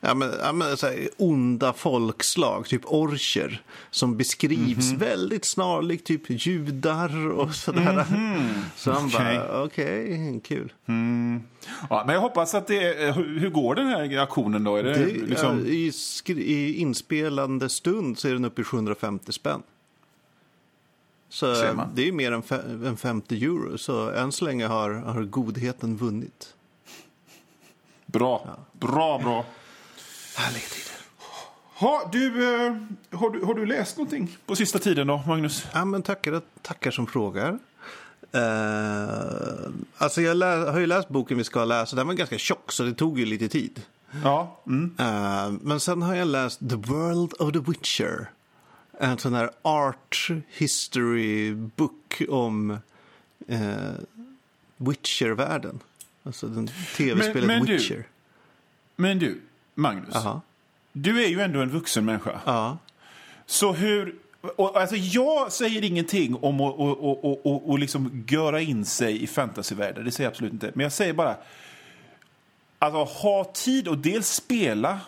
ja, 0.00 0.14
men, 0.14 0.30
ja, 0.42 0.52
men, 0.52 0.76
så 0.76 0.86
här, 0.86 1.08
onda 1.16 1.72
folkslag, 1.72 2.66
typ 2.66 2.82
orcher, 2.84 3.62
som 3.90 4.16
beskrivs 4.16 4.90
Mhm. 4.90 4.98
väldigt 4.98 5.44
snarlikt 5.44 6.06
typ 6.06 6.22
judar 6.46 7.30
och 7.30 7.54
sådär. 7.54 8.04
Så 8.76 8.90
han 8.92 9.06
Okej. 9.06 9.38
bara, 9.38 9.62
okej, 9.64 10.40
kul. 10.44 10.72
ja, 11.90 12.02
men 12.06 12.14
jag 12.14 12.20
hoppas 12.20 12.54
att 12.54 12.66
det 12.66 13.02
är, 13.02 13.12
hur, 13.12 13.38
hur 13.40 13.50
går 13.50 13.74
den 13.74 13.86
här 13.86 14.18
aktionen 14.18 14.64
då? 14.64 14.76
Är 14.76 14.82
det, 14.82 14.92
Det, 14.94 15.04
liksom, 15.26 15.58
ja, 15.58 15.64
i, 15.66 15.92
I 16.36 16.74
inspelande 16.80 17.68
stund 17.68 18.18
så 18.18 18.28
är 18.28 18.32
den 18.32 18.44
uppe 18.44 18.60
i 18.60 18.64
750 18.64 19.32
spänn. 19.32 19.62
Så 21.28 21.64
eh, 21.64 21.84
det 21.94 22.08
är 22.08 22.12
mer 22.12 22.32
än, 22.32 22.42
än 22.86 22.96
50 22.96 23.44
euro, 23.44 23.78
så 23.78 24.10
än 24.10 24.32
så 24.32 24.44
länge 24.44 24.66
har, 24.66 24.90
har 24.90 25.22
godheten 25.22 25.96
vunnit. 25.96 26.54
bra, 28.06 28.56
bra, 28.72 29.18
bra. 29.18 29.44
Härliga 30.40 30.62
tider. 30.62 30.96
Ha, 31.74 32.08
du, 32.12 32.26
eh, 32.66 32.76
har, 33.18 33.30
du, 33.30 33.44
har 33.44 33.54
du 33.54 33.66
läst 33.66 33.96
någonting 33.96 34.36
på 34.46 34.56
sista 34.56 34.78
tiden 34.78 35.06
då, 35.06 35.22
Magnus? 35.26 35.66
Ja, 35.72 35.84
men 35.84 36.02
tackar, 36.02 36.40
tackar 36.62 36.90
som 36.90 37.06
frågar. 37.06 37.58
Uh, 38.34 39.70
alltså 39.98 40.22
jag 40.22 40.36
lä- 40.36 40.70
har 40.70 40.80
ju 40.80 40.86
läst 40.86 41.08
boken 41.08 41.38
vi 41.38 41.44
ska 41.44 41.64
läsa. 41.64 41.96
Den 41.96 42.06
var 42.06 42.14
ganska 42.14 42.38
tjock 42.38 42.72
så 42.72 42.82
det 42.82 42.94
tog 42.94 43.18
ju 43.18 43.26
lite 43.26 43.48
tid. 43.48 43.82
Ja. 44.24 44.60
Mm. 44.66 44.94
Eh, 44.98 45.52
men 45.62 45.80
sen 45.80 46.02
har 46.02 46.14
jag 46.14 46.28
läst 46.28 46.58
The 46.60 46.76
World 46.76 47.32
of 47.38 47.52
the 47.52 47.58
Witcher. 47.70 48.30
En 48.98 49.18
sån 49.18 49.34
här 49.34 49.50
art 49.62 50.28
history 50.48 51.54
book 51.54 52.22
om 52.28 52.70
uh, 53.50 53.58
Witcher-världen. 54.76 55.78
Alltså 56.22 56.46
den 56.48 56.68
tv-spelet 56.96 57.34
Men- 57.34 57.46
men 57.46 57.66
du- 57.66 57.72
Witcher. 57.76 58.06
Men 58.96 59.18
du, 59.18 59.40
Magnus. 59.80 60.14
Jaha. 60.14 60.40
Du 60.92 61.24
är 61.24 61.28
ju 61.28 61.40
ändå 61.40 61.60
en 61.60 61.70
vuxen 61.70 62.04
människa. 62.04 62.40
Ja. 62.44 62.78
Så 63.46 63.72
hur... 63.72 64.14
Och, 64.56 64.80
alltså 64.80 64.96
jag 64.96 65.52
säger 65.52 65.84
ingenting 65.84 66.36
om 66.36 66.60
att 66.60 66.74
och, 66.74 67.04
och, 67.04 67.24
och, 67.24 67.46
och, 67.46 67.70
och 67.70 67.78
liksom 67.78 68.24
göra 68.28 68.60
in 68.60 68.84
sig 68.84 69.22
i 69.22 69.26
fantasyvärlden. 69.26 70.04
Det 70.04 70.12
säger 70.12 70.26
jag 70.26 70.30
absolut 70.32 70.52
inte. 70.52 70.70
Men 70.74 70.82
jag 70.82 70.92
säger 70.92 71.12
bara... 71.12 71.36
Alltså 72.78 73.04
ha 73.04 73.44
tid 73.44 73.88
att 73.88 74.02
dels 74.02 74.28
spela 74.28 75.00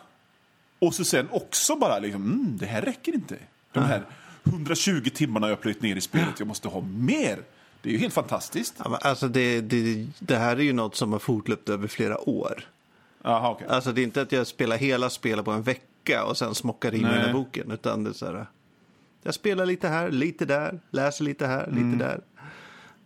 och 0.79 0.95
så 0.95 1.05
sen 1.05 1.29
också 1.31 1.76
bara 1.76 1.99
liksom, 1.99 2.23
mm, 2.23 2.59
det 2.59 2.67
här 2.67 2.83
räcker 2.83 3.14
inte. 3.14 3.37
De 3.73 3.81
här 3.81 4.02
120 4.45 5.11
timmarna 5.14 5.47
jag 5.47 5.57
har 5.57 5.61
plöjt 5.62 5.83
ner 5.83 5.97
i 5.97 6.00
spelet, 6.00 6.38
jag 6.38 6.49
måste 6.49 6.69
ha 6.69 6.81
mer. 6.81 7.38
Det 7.83 7.88
är 7.88 7.93
ju 7.93 7.99
helt 7.99 8.14
fantastiskt. 8.14 8.75
Ja, 8.85 8.99
Alltså 9.02 9.29
det, 9.29 9.61
det, 9.61 10.07
det 10.19 10.37
här 10.37 10.57
är 10.57 10.61
ju 10.62 10.73
något 10.73 10.97
som 10.97 11.12
har 11.12 11.19
fortlöpt 11.19 11.69
över 11.69 11.88
flera 11.88 12.29
år. 12.29 12.64
Jaha, 13.23 13.50
okej. 13.50 13.67
Alltså 13.71 13.93
det 13.93 14.00
är 14.00 14.02
inte 14.02 14.23
att 14.23 14.33
jag 14.33 14.47
spelar 14.47 14.76
hela 14.76 15.11
spelet 15.11 15.45
på 15.45 15.50
en 15.50 15.62
vecka 15.62 16.25
och 16.25 16.37
sen 16.37 16.55
smockar 16.55 16.95
in 16.95 17.02
den 17.02 17.12
här 17.12 17.33
boken. 17.33 17.71
Utan 17.71 18.05
det 18.05 18.11
är 18.11 18.14
så 18.14 18.26
här, 18.26 18.47
jag 19.23 19.35
spelar 19.35 19.67
lite 19.67 19.88
här, 19.88 20.11
lite 20.11 20.45
där, 20.45 20.81
läser 20.91 21.25
lite 21.25 21.47
här, 21.47 21.64
Mm. 21.69 21.93
lite 21.93 22.05
där. 22.05 22.21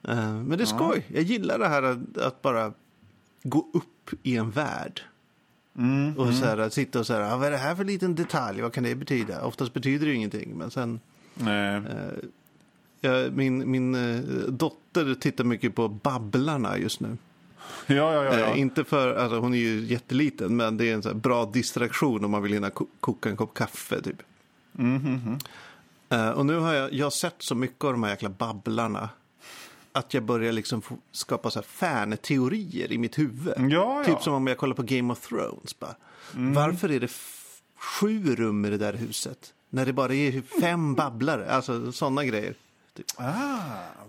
Eh, 0.09 0.33
men 0.35 0.59
det 0.59 0.65
är 0.65 0.67
skoj. 0.67 1.05
Jag 1.09 1.23
gillar 1.23 1.59
det 1.59 1.69
här 1.69 1.83
att, 1.83 2.19
att 2.19 2.43
bara 2.43 2.73
gå 3.43 3.67
upp 3.75 4.11
i 4.23 4.37
en 4.37 4.51
värld. 4.51 5.01
Mm, 5.79 6.19
och 6.19 6.35
så 6.35 6.45
här, 6.45 6.59
att 6.59 6.73
sitta 6.73 6.99
och 6.99 7.07
säga, 7.07 7.33
ah, 7.35 7.37
vad 7.37 7.47
är 7.47 7.51
det 7.51 7.57
här 7.57 7.75
för 7.75 7.85
liten 7.85 8.15
detalj? 8.15 8.61
Vad 8.61 8.73
kan 8.73 8.85
det 8.85 8.95
betyda? 8.95 9.45
Oftast 9.45 9.73
betyder 9.75 10.07
det 10.07 10.11
ju 10.13 10.17
ingenting. 10.17 10.55
Men 10.57 10.71
sen, 10.71 11.01
Nej. 11.35 11.83
jag, 13.01 13.33
min, 13.33 13.71
min 13.71 13.95
eh, 13.95 14.21
dotter 14.49 15.15
tittar 15.15 15.45
mycket 15.45 15.75
på 15.75 15.89
Babblarna 15.89 16.79
just 16.79 17.01
nu. 17.01 17.17
Ja, 17.87 17.95
ja, 18.15 18.25
ja. 18.25 18.39
ja. 18.39 18.47
Eh, 18.47 18.59
inte 18.61 18.85
för, 18.85 19.15
alltså 19.17 19.39
hon 19.39 19.55
är 19.55 19.59
ju 19.59 19.81
jätteliten, 19.85 20.57
men 20.57 20.77
det 20.77 20.91
är 20.91 20.95
en 20.95 21.03
så 21.03 21.15
bra 21.15 21.45
distraktion 21.47 22.25
om 22.25 22.31
man 22.31 22.43
vill 22.43 22.53
hinna 22.53 22.71
ko- 22.71 22.87
koka 23.01 23.29
en 23.29 23.37
kopp 23.37 23.55
kaffe 23.55 24.03
typ. 24.03 24.23
Eh, 26.09 26.31
och 26.31 26.47
nu 26.47 26.59
har 26.59 26.75
jag, 26.75 26.93
jag 26.93 27.07
har 27.07 27.11
sett 27.11 27.35
så 27.39 27.55
mycket 27.55 27.85
av 27.85 27.93
de 27.93 28.03
här 28.03 28.11
jäkla 28.11 28.29
babblarna. 28.29 29.09
Att 29.93 30.15
jag 30.15 30.23
börjar 30.23 30.53
liksom 30.53 30.83
skapa 31.13 31.51
så 31.51 31.59
här 31.59 31.67
fan-teorier 31.67 32.93
i 32.93 32.99
mitt 32.99 33.19
huvud. 33.19 33.55
Ja. 33.71 34.03
Typ 34.07 34.23
som 34.23 34.35
om 34.35 34.47
jag 34.47 34.59
kollar 34.59 34.75
på 34.75 34.83
Game 34.83 35.13
of 35.13 35.29
Thrones. 35.29 35.79
Bara. 35.79 35.95
Varför 36.33 36.91
är 36.91 37.01
det 37.01 37.11
sju 37.79 38.37
rum 38.37 38.65
i 38.65 38.71
det 38.71 38.79
där 38.79 38.93
huset? 38.93 39.53
När 39.71 39.87
det 39.87 39.93
bara 39.93 40.15
är 40.15 40.43
fem 40.61 40.95
babblare. 40.95 41.51
Alltså 41.51 41.93
sådana 41.93 42.25
grejer. 42.25 42.55
Typ. 42.97 43.07
Ah, 43.17 43.33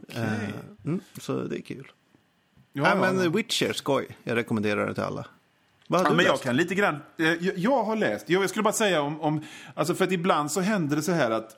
okej. 0.03 0.53
Mm, 0.85 0.99
så 1.21 1.41
det 1.43 1.55
är 1.57 1.61
kul. 1.61 1.91
Ja, 2.83 2.89
ja, 3.05 3.13
men. 3.13 3.31
Witcher, 3.31 3.73
skoj. 3.73 4.07
Jag 4.23 4.35
rekommenderar 4.35 4.87
det 4.87 4.93
till 4.93 5.03
alla. 5.03 5.25
Vad 5.87 5.99
har 5.99 6.05
Ja, 6.05 6.09
du 6.09 6.15
men 6.15 6.25
jag 6.25 6.41
kan 6.41 6.55
lite 6.55 6.75
grann. 6.75 6.95
eh, 7.19 7.25
Jag, 7.27 7.57
jag 7.57 7.83
har 7.83 7.95
läst. 7.95 8.29
Jag 8.29 8.49
skulle 8.49 8.63
bara 8.63 8.73
säga 8.73 9.01
om, 9.01 9.21
om... 9.21 9.41
Alltså 9.75 9.95
för 9.95 10.03
att 10.05 10.11
ibland 10.11 10.51
så 10.51 10.61
händer 10.61 10.95
det 10.95 11.01
så 11.01 11.11
här 11.11 11.31
att 11.31 11.55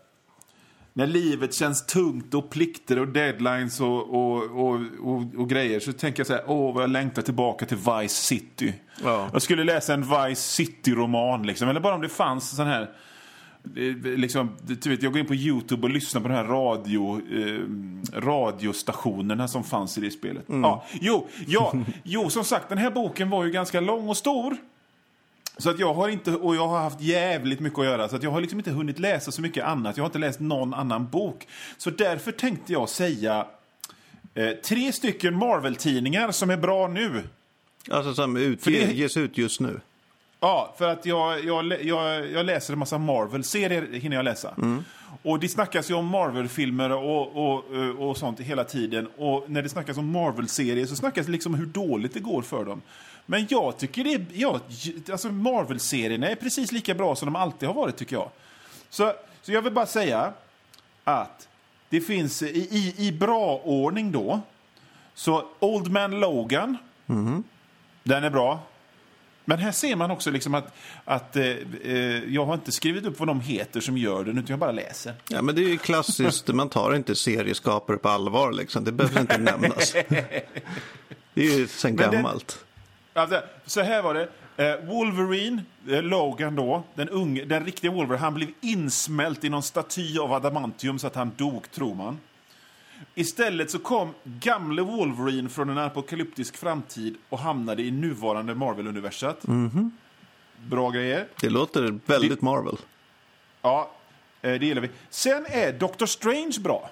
när 0.94 1.08
livet 1.08 1.54
känns 1.54 1.86
tungt 1.86 2.34
och 2.34 2.50
plikter 2.50 3.00
och 3.00 3.08
deadlines 3.08 3.82
och, 3.82 4.10
och, 4.10 4.44
och, 4.44 4.80
och, 5.02 5.24
och 5.38 5.50
grejer 5.50 5.80
så 5.80 5.94
tänker 5.94 6.20
jag 6.20 6.28
så 6.28 6.34
här, 6.34 6.44
åh 6.48 6.74
vad 6.74 6.84
jag 6.84 6.90
längtar 6.90 7.22
tillbaka 7.22 7.66
till 7.66 7.78
Vice 7.78 8.16
City. 8.16 8.74
Ja. 9.04 9.30
Jag 9.34 9.42
skulle 9.42 9.64
läsa 9.64 9.94
en 9.94 10.02
Vice 10.02 10.42
City-roman 10.42 11.48
liksom, 11.48 11.70
eller 11.70 11.80
bara 11.80 11.96
om 11.96 12.02
det 12.02 12.10
fanns 12.10 12.56
sån 12.56 12.68
här 12.68 12.90
Liksom, 14.04 14.50
du 14.82 14.90
vet, 14.90 15.04
jag 15.04 15.12
går 15.14 15.20
in 15.20 15.26
på 15.28 15.36
Youtube 15.36 15.84
och 15.84 15.90
lyssnar 15.90 16.22
på 16.22 16.28
de 16.28 16.34
här 16.34 16.44
radio, 16.44 17.22
eh, 17.32 18.20
radiostationerna 18.20 19.48
som 19.48 19.64
fanns 19.64 19.98
i 19.98 20.02
det 20.02 20.12
spelet. 20.12 20.44
Ja, 20.48 20.86
jo, 21.02 21.28
ja, 21.48 21.74
jo, 22.04 22.30
som 22.30 22.44
sagt, 22.44 22.70
den 22.70 22.78
här 22.78 22.92
boken 22.92 23.30
var 23.30 23.46
ju 23.46 23.52
ganska 23.52 23.80
lång 23.82 24.10
och 24.10 24.18
stor. 24.18 24.58
Så 25.58 25.70
att 25.70 25.80
jag 25.80 25.94
har 25.94 26.10
inte, 26.10 26.32
och 26.32 26.56
jag 26.56 26.68
har 26.68 26.80
haft 26.80 27.02
jävligt 27.02 27.60
mycket 27.60 27.80
att 27.80 27.86
göra, 27.86 28.10
så 28.10 28.16
att 28.16 28.24
jag 28.24 28.32
har 28.32 28.42
liksom 28.42 28.60
inte 28.60 28.72
hunnit 28.72 29.00
läsa 29.00 29.32
så 29.32 29.42
mycket 29.42 29.66
annat. 29.66 29.98
Jag 29.98 30.04
har 30.04 30.10
inte 30.10 30.20
läst 30.20 30.40
någon 30.40 30.74
annan 30.74 31.08
bok. 31.10 31.48
Så 31.78 31.90
därför 31.90 32.32
tänkte 32.32 32.74
jag 32.74 32.90
säga 32.90 33.46
eh, 34.34 34.50
tre 34.52 34.92
stycken 34.92 35.36
Marvel-tidningar 35.36 36.32
som 36.32 36.50
är 36.50 36.58
bra 36.58 36.88
nu. 36.88 37.24
Alltså 37.92 38.14
som 38.14 38.38
utge, 38.38 38.64
För 38.64 38.72
det- 38.72 38.94
ges 38.94 39.18
ut 39.18 39.38
just 39.38 39.60
nu. 39.60 39.80
Ja, 40.40 40.74
för 40.78 40.88
att 40.90 41.06
jag, 41.06 41.46
jag, 41.46 41.84
jag, 41.84 42.32
jag 42.32 42.46
läser 42.46 42.74
en 42.74 42.80
massa 42.80 42.98
Marvel-serier, 42.98 43.88
hinner 43.94 44.16
jag 44.16 44.26
läsa. 44.26 44.54
Och 45.24 45.40
det 45.40 45.50
snackas 45.50 45.90
ju 45.90 45.94
om 45.94 46.06
Marvel-filmer 46.06 46.92
och, 46.92 47.52
och, 47.52 47.64
och 48.00 48.18
sånt 48.18 48.40
hela 48.40 48.64
tiden. 48.64 49.08
Och 49.18 49.46
när 49.48 49.62
det 49.62 49.70
snackas 49.70 49.98
om 49.98 50.12
Marvel-serier 50.12 50.86
så 50.86 50.96
snackas 50.96 51.26
det 51.26 51.32
liksom 51.32 51.54
om 51.54 51.60
hur 51.60 51.66
dåligt 51.66 52.14
det 52.14 52.20
går 52.20 52.42
för 52.42 52.66
dem. 52.66 52.82
Men 53.26 53.48
jag 53.50 53.78
tycker 53.78 54.04
det 54.04 54.14
är, 54.14 54.26
ja, 54.34 54.60
alltså 55.12 55.28
Marvel-serierna 55.32 56.28
är 56.30 56.36
precis 56.36 56.72
lika 56.72 56.94
bra 56.94 57.16
som 57.16 57.26
de 57.26 57.36
alltid 57.36 57.70
har 57.70 57.76
varit 57.76 57.98
tycker 57.98 58.16
jag. 58.16 58.30
Så, 58.90 59.14
så 59.42 59.52
jag 59.52 59.62
vill 59.62 59.74
bara 59.74 59.86
säga 59.86 60.34
att 61.04 61.48
det 61.90 62.02
finns 62.02 62.42
i, 62.42 62.46
i, 62.48 63.08
i 63.08 63.12
bra 63.12 63.62
ordning 63.64 64.12
då. 64.12 64.42
Så 65.14 65.46
Old 65.60 65.92
Man 65.92 66.20
Logan, 66.20 66.78
den 68.04 68.24
är 68.24 68.30
bra. 68.30 68.60
Men 69.50 69.60
här 69.60 69.72
ser 69.72 69.96
man 69.96 70.12
också 70.12 70.32
liksom 70.32 70.56
att, 70.56 70.74
att 71.06 71.36
eh, 71.36 71.46
eh, 71.84 72.24
jag 72.34 72.46
har 72.46 72.54
inte 72.54 72.72
skrivit 72.72 73.06
upp 73.06 73.20
vad 73.20 73.28
de 73.28 73.42
heter 73.42 73.82
som 73.82 73.98
gör 73.98 74.24
den, 74.24 74.38
utan 74.38 74.48
jag 74.48 74.60
bara 74.60 74.72
läser. 74.72 75.14
Ja, 75.30 75.42
men 75.42 75.56
det 75.56 75.62
är 75.62 75.70
ju 75.70 75.78
klassiskt. 75.78 76.48
man 76.54 76.70
tar 76.70 76.96
inte 76.96 77.16
serieskapare 77.16 77.98
på 77.98 78.10
allvar. 78.10 78.52
Liksom. 78.52 78.84
Det 78.84 78.92
behöver 78.92 79.22
inte 79.22 79.38
nämnas. 79.38 79.92
Det 81.34 81.42
är 81.42 81.58
ju 81.58 81.68
sen 81.68 81.96
Men 81.96 82.12
gammalt. 82.12 82.66
Alltså, 83.14 83.42
så 83.66 83.82
här 83.82 84.02
var 84.02 84.14
det. 84.14 84.30
Eh, 84.58 84.86
Wolverine, 84.86 85.64
eh, 85.90 86.02
Logan 86.02 86.56
då, 86.56 86.84
den, 86.96 87.10
unge, 87.10 87.46
den 87.46 87.66
riktiga 87.66 87.92
Wolverine, 87.92 88.22
han 88.22 88.34
blev 88.34 88.50
insmält 88.62 89.44
i 89.44 89.50
någon 89.50 89.64
staty 89.64 90.18
av 90.20 90.34
adamantium 90.34 91.00
så 91.00 91.08
att 91.08 91.16
han 91.16 91.32
dog, 91.38 91.72
tror 91.72 91.96
man. 91.96 92.20
Istället 93.16 93.72
så 93.72 93.80
kom 93.80 94.14
gamle 94.24 94.82
Wolverine 94.82 95.50
från 95.50 95.70
en 95.70 95.78
apokalyptisk 95.78 96.58
framtid 96.58 97.16
och 97.30 97.40
hamnade 97.40 97.84
i 97.84 97.92
nuvarande 97.92 98.56
Marvel-universat. 98.56 99.46
Bra 100.68 100.90
grejer. 100.90 101.28
Det 101.42 101.50
låter 101.50 102.00
väldigt 102.06 102.42
Marvel. 102.42 102.78
Ja, 103.62 103.92
eh, 104.42 104.54
det 104.54 104.66
gillar 104.66 104.82
vi. 104.82 104.90
Sen 105.10 105.46
är 105.46 105.74
Doctor 105.74 106.06
Strange 106.06 106.56
bra. 106.60 106.90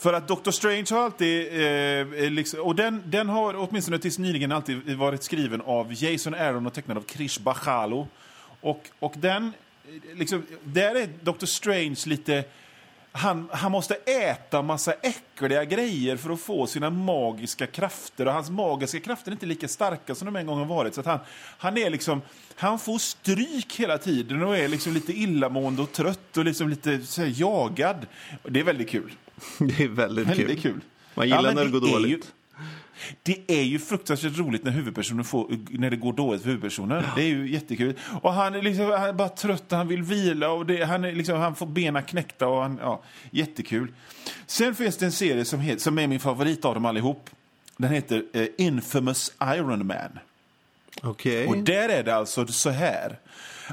För 0.00 0.12
att 0.12 0.28
Doctor 0.28 0.50
Strange 0.50 0.86
har 0.90 1.04
alltid, 1.04 1.46
eh, 1.46 2.30
liksom, 2.30 2.60
och 2.60 2.76
den, 2.76 3.02
den 3.06 3.28
har 3.28 3.54
åtminstone 3.56 3.98
tills 3.98 4.18
nyligen 4.18 4.52
alltid 4.52 4.96
varit 4.96 5.22
skriven 5.22 5.60
av 5.60 6.02
Jason 6.02 6.34
Aaron 6.34 6.66
och 6.66 6.72
tecknad 6.72 6.96
av 6.96 7.02
Krish 7.02 7.40
Bachalo. 7.40 8.08
Och, 8.60 8.90
och 8.98 9.14
den, 9.16 9.52
eh, 9.88 10.18
liksom, 10.18 10.46
där 10.64 10.94
är 10.94 11.08
Doctor 11.22 11.46
Strange 11.46 12.00
lite, 12.06 12.44
han, 13.12 13.48
han 13.52 13.72
måste 13.72 13.94
äta 13.94 14.62
massa 14.62 14.92
äckliga 14.92 15.64
grejer 15.64 16.16
för 16.16 16.30
att 16.30 16.40
få 16.40 16.66
sina 16.66 16.90
magiska 16.90 17.66
krafter. 17.66 18.26
Och 18.26 18.32
hans 18.32 18.50
magiska 18.50 19.00
krafter 19.00 19.30
är 19.30 19.32
inte 19.32 19.46
lika 19.46 19.68
starka 19.68 20.14
som 20.14 20.26
de 20.26 20.36
en 20.36 20.46
gång 20.46 20.58
har 20.58 20.66
varit. 20.66 20.94
Så 20.94 21.02
han, 21.04 21.18
han 21.58 21.78
är 21.78 21.90
liksom, 21.90 22.22
han 22.56 22.78
får 22.78 22.98
stryk 22.98 23.76
hela 23.76 23.98
tiden 23.98 24.42
och 24.42 24.56
är 24.56 24.68
liksom 24.68 24.92
lite 24.92 25.12
illamående 25.12 25.82
och 25.82 25.92
trött 25.92 26.36
och 26.36 26.44
liksom 26.44 26.68
lite 26.68 26.90
här, 26.90 27.40
jagad. 27.40 28.06
Och 28.42 28.52
det 28.52 28.60
är 28.60 28.64
väldigt 28.64 28.90
kul. 28.90 29.12
Det 29.58 29.84
är 29.84 29.88
väldigt 29.88 30.28
kul. 30.28 30.36
Väldigt 30.36 30.62
kul. 30.62 30.80
Man 31.14 31.28
gillar 31.28 31.42
men 31.42 31.54
när 31.54 31.64
det 31.64 31.70
går 31.70 31.92
dåligt. 31.92 32.24
Ju, 32.24 32.39
det 33.22 33.40
är 33.46 33.62
ju 33.62 33.78
fruktansvärt 33.78 34.38
roligt 34.38 34.64
när 34.64 34.72
huvudpersonen 34.72 35.24
får, 35.24 35.56
när 35.70 35.90
det 35.90 35.96
går 35.96 36.12
dåligt 36.12 36.42
för 36.42 36.48
huvudpersonen. 36.48 37.04
Det 37.16 37.22
är 37.22 37.26
ju 37.26 37.50
jättekul. 37.50 37.94
Och 38.22 38.32
han 38.32 38.54
är, 38.54 38.62
liksom, 38.62 38.86
han 38.86 39.08
är 39.08 39.12
bara 39.12 39.28
trött, 39.28 39.64
han 39.70 39.88
vill 39.88 40.02
vila 40.02 40.50
och 40.50 40.66
det, 40.66 40.84
han, 40.84 41.04
är 41.04 41.12
liksom, 41.12 41.38
han 41.38 41.54
får 41.54 41.66
benen 41.66 42.02
knäckta. 42.02 42.48
Och 42.48 42.62
han, 42.62 42.78
ja, 42.82 43.02
jättekul. 43.30 43.92
Sen 44.46 44.74
finns 44.74 44.96
det 44.96 45.06
en 45.06 45.12
serie 45.12 45.44
som, 45.44 45.60
heter, 45.60 45.80
som 45.80 45.98
är 45.98 46.06
min 46.06 46.20
favorit 46.20 46.64
av 46.64 46.74
dem 46.74 46.84
allihop. 46.84 47.30
Den 47.76 47.90
heter 47.90 48.24
eh, 48.32 48.46
Infamous 48.58 49.32
Iron 49.42 49.86
Man. 49.86 50.18
Okej. 51.02 51.46
Och 51.46 51.58
där 51.58 51.88
är 51.88 52.04
det 52.04 52.14
alltså 52.14 52.46
så 52.46 52.70
här 52.70 53.18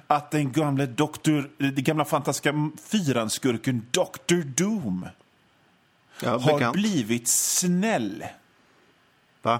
att 0.07 0.31
den 0.31 0.51
gamla 0.51 0.85
doktor, 0.85 1.49
den 1.57 1.83
gamla 1.83 2.05
fantastiska 2.05 2.69
fyranskurken 2.91 3.85
Dr. 3.91 4.35
Doom 4.35 5.05
Ja, 6.23 6.37
har 6.37 6.73
blivit 6.73 7.27
snäll. 7.27 8.23
Va? 9.47 9.59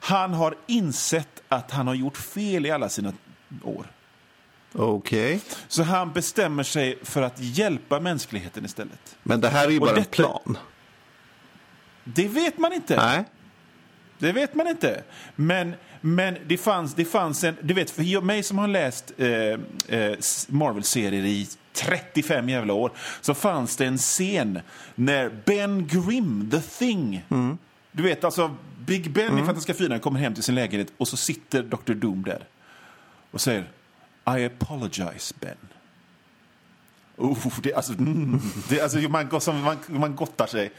Han 0.00 0.34
har 0.34 0.54
insett 0.66 1.42
att 1.48 1.70
han 1.70 1.86
har 1.86 1.94
gjort 1.94 2.16
fel 2.16 2.66
i 2.66 2.70
alla 2.70 2.88
sina 2.88 3.12
år. 3.62 3.86
Okej. 4.72 5.40
Så 5.68 5.82
han 5.82 6.12
bestämmer 6.12 6.62
sig 6.62 6.98
för 7.02 7.22
att 7.22 7.38
hjälpa 7.38 8.00
mänskligheten 8.00 8.64
istället. 8.64 9.16
Men 9.22 9.40
det 9.40 9.48
här 9.48 9.66
är 9.66 9.70
ju 9.70 9.80
bara 9.80 9.90
en 9.90 9.96
detta- 9.96 10.10
plan. 10.10 10.58
Det 12.04 12.28
vet 12.28 12.58
man 12.58 12.72
inte. 12.72 12.96
Nej. 12.96 13.24
Det 14.18 14.32
vet 14.32 14.54
man 14.54 14.66
inte. 14.66 15.02
Men, 15.36 15.74
men 16.00 16.36
det, 16.46 16.56
fanns, 16.58 16.94
det 16.94 17.04
fanns 17.04 17.44
en... 17.44 17.56
Du 17.62 17.74
vet, 17.74 17.90
för 17.90 18.20
mig 18.20 18.42
som 18.42 18.58
har 18.58 18.68
läst 18.68 19.12
eh, 19.18 19.28
eh, 19.98 20.16
Marvel-serier 20.48 21.24
i 21.24 21.48
35 21.72 22.48
jävla 22.48 22.72
år 22.72 22.92
så 23.20 23.34
fanns 23.34 23.76
det 23.76 23.86
en 23.86 23.98
scen 23.98 24.60
när 24.94 25.30
Ben 25.44 25.86
Grimm, 25.86 26.50
The 26.50 26.60
Thing... 26.60 27.24
Du 27.92 28.02
vet, 28.02 28.24
alltså 28.24 28.56
Big 28.86 29.10
Ben 29.10 29.38
i 29.38 29.42
Fantastiska 29.42 29.74
fyran 29.74 30.00
kommer 30.00 30.20
hem 30.20 30.34
till 30.34 30.42
sin 30.42 30.54
lägenhet 30.54 30.92
och 30.96 31.08
så 31.08 31.16
sitter 31.16 31.62
Dr. 31.62 31.92
Doom 31.92 32.22
där 32.22 32.44
och 33.30 33.40
säger 33.40 33.64
I 34.38 34.44
apologize, 34.44 35.34
Ben. 35.40 35.56
Oh, 37.16 37.60
det, 37.62 37.74
alltså, 37.74 37.92
mm, 37.92 38.40
det, 38.68 38.80
alltså, 38.80 38.98
man, 38.98 39.40
som, 39.40 39.60
man, 39.60 39.76
man 39.88 40.16
gottar 40.16 40.46
sig. 40.46 40.70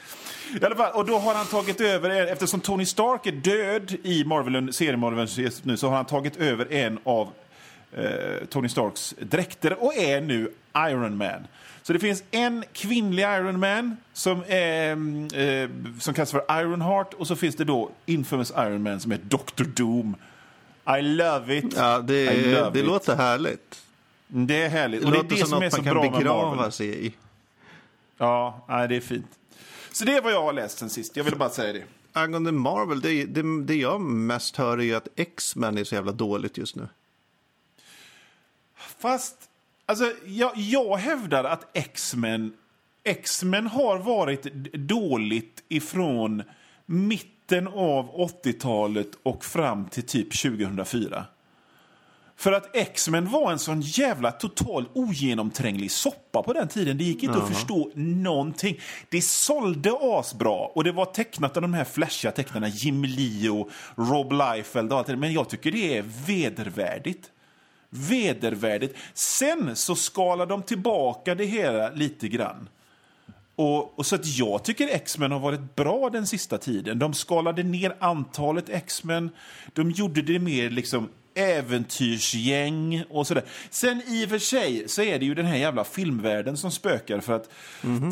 I 0.62 0.66
alla 0.66 0.76
fall, 0.76 0.92
och 0.94 1.06
då 1.06 1.18
har 1.18 1.34
han 1.34 1.46
tagit 1.46 1.82
över, 1.82 2.10
eftersom 2.10 2.60
Tony 2.60 2.86
Stark 2.86 3.26
är 3.26 3.32
död 3.32 3.96
i 4.04 4.26
Marvel, 4.26 4.74
seriemarveln 4.74 5.52
nu, 5.64 5.78
så 5.78 5.90
har 5.90 5.96
han 5.96 6.06
tagit 6.06 6.38
över 6.38 6.74
en 6.74 7.00
av 7.04 7.30
eh, 7.92 8.46
Tony 8.50 8.70
Starks 8.70 9.16
dräkter 9.20 9.84
och 9.84 9.96
är 9.96 10.22
nu 10.22 10.52
Iron 10.78 11.18
Man. 11.18 11.48
Så 11.82 11.94
det 11.94 12.00
finns 12.00 12.24
en 12.32 12.64
kvinnlig 12.74 13.24
Iron 13.24 13.60
Man 13.60 13.98
som, 14.14 14.44
är, 14.48 14.92
mm, 14.92 15.28
eh, 15.34 16.00
som 16.00 16.14
kallas 16.14 16.32
för 16.32 16.62
Ironheart 16.62 17.14
och 17.14 17.28
så 17.28 17.36
finns 17.36 17.56
det 17.56 17.64
då 17.64 17.92
Infamous 18.06 18.52
Iron 18.58 18.84
Man 18.84 19.00
som 19.00 19.12
är 19.12 19.18
Dr. 19.18 19.64
Doom. 19.64 20.16
I 21.00 21.02
love 21.02 21.58
it. 21.58 21.74
Ja, 21.76 22.00
det, 22.00 22.26
det 22.74 22.80
it. 22.80 22.86
låter 22.86 23.16
härligt. 23.16 23.82
Det 24.28 24.64
är 24.64 24.70
härligt. 24.70 25.02
Det 25.02 25.08
och 25.08 25.14
det 25.14 25.20
är 25.20 25.24
det 25.24 25.38
som 25.38 25.48
som 25.48 25.64
är 25.64 25.70
så 25.70 25.82
bra 25.82 26.12
med 26.12 26.26
Marvel. 26.26 26.72
sig 26.72 27.06
i. 27.06 27.14
Ja, 28.18 28.66
nej, 28.68 28.88
det 28.88 28.96
är 28.96 29.02
fint. 29.02 29.40
Så 29.92 30.06
det 30.06 30.18
är 30.18 30.22
vad 30.22 30.34
jag 30.34 30.42
har 30.42 30.54
läst 30.54 30.78
sen 30.78 30.90
sist. 30.90 31.18
Jag 31.18 31.24
ville 31.24 31.38
bara 31.38 31.50
säga 31.50 31.74
det. 31.74 31.84
Angående 32.14 32.52
Marvel, 32.52 33.02
det, 33.02 33.26
det, 33.26 33.64
det 33.66 33.76
jag 33.76 34.02
mest 34.02 34.56
hör 34.56 34.78
är 34.78 34.84
ju 34.84 34.96
att 34.96 35.08
X-Men 35.16 35.78
är 35.78 35.84
så 35.84 35.96
jävla 35.96 36.12
dåligt 36.12 36.58
just 36.58 36.76
nu. 36.76 36.88
Fast, 38.76 39.36
alltså, 39.86 40.12
jag, 40.26 40.52
jag 40.56 40.98
hävdar 40.98 41.44
att 41.44 41.78
X-Men 41.78 42.54
X-Men 43.08 43.68
har 43.68 43.98
varit 43.98 44.44
dåligt 44.74 45.64
ifrån 45.68 46.44
mitten 46.86 47.68
av 47.68 48.30
80-talet 48.44 49.08
och 49.24 49.46
fram 49.46 49.86
till 49.86 50.04
typ 50.04 50.42
2004. 50.42 51.26
För 52.38 52.52
att 52.52 52.76
X-Men 52.76 53.30
var 53.30 53.52
en 53.52 53.60
sån 53.60 53.82
jävla 53.82 54.32
total 54.32 54.86
ogenomtränglig 54.94 55.92
soppa 55.92 56.44
på 56.44 56.54
den 56.54 56.68
tiden. 56.68 56.98
Det 56.98 57.04
gick 57.04 57.24
inte 57.24 57.38
att 57.38 57.48
förstå 57.48 57.92
någonting. 57.96 58.80
Det 59.10 59.22
sålde 59.22 59.92
asbra 60.02 60.58
och 60.66 60.84
det 60.84 60.92
var 60.92 61.06
tecknat 61.06 61.58
av 61.58 61.62
de 61.62 61.74
här 61.74 61.84
flashiga 61.84 62.32
tecknarna 62.32 62.68
Jim 62.68 63.04
Lee 63.04 63.50
och 63.50 63.70
Rob 63.96 64.32
Liefeld 64.32 64.92
och 64.92 64.98
allt 64.98 65.08
det. 65.08 65.18
Men 65.18 65.34
jag 65.34 65.50
tycker 65.50 65.72
det 65.72 65.98
är 65.98 66.04
vedervärdigt. 66.28 67.32
Vedervärdigt. 67.96 68.98
Sen 69.14 69.76
så 69.76 69.96
skalar 69.96 70.46
de 70.46 70.64
tillbaka 70.64 71.36
det 71.36 71.46
hela 71.46 71.90
lite 71.90 72.28
grann. 72.28 72.70
Och, 73.56 74.00
och 74.00 74.06
så 74.06 74.16
att 74.16 74.38
jag 74.38 74.64
tycker 74.64 74.88
X-Men 74.88 75.32
har 75.32 75.40
varit 75.40 75.76
bra 75.76 76.10
den 76.10 76.28
sista 76.28 76.58
tiden. 76.58 77.00
De 77.00 77.14
skalade 77.14 77.64
ner 77.64 77.96
antalet 78.00 78.70
X-Men. 78.70 79.30
De 79.74 79.92
gjorde 79.92 80.22
det 80.22 80.40
mer 80.40 80.70
liksom 80.70 81.10
äventyrsgäng 81.36 83.04
och 83.10 83.28
sådär. 83.28 83.44
Sen 83.70 84.02
i 84.08 84.26
och 84.26 84.30
för 84.30 84.40
sig 84.40 84.90
så 84.90 85.02
är 85.02 85.20
det 85.20 85.26
ju 85.26 85.34
den 85.34 85.46
här 85.46 85.58
jävla 85.58 85.84
filmvärlden 85.84 86.58
som 86.58 86.72
spökar 86.72 87.20
för 87.20 87.34
att... 87.34 87.50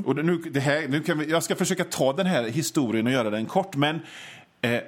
Och 0.05 0.25
nu, 0.25 0.37
det 0.37 0.59
här, 0.59 0.87
nu 0.87 1.01
kan 1.01 1.19
vi, 1.19 1.31
jag 1.31 1.43
ska 1.43 1.55
försöka 1.55 1.83
ta 1.83 2.13
den 2.13 2.25
här 2.25 2.43
historien 2.43 3.07
och 3.07 3.13
göra 3.13 3.29
den 3.29 3.45
kort, 3.45 3.75
men 3.75 3.99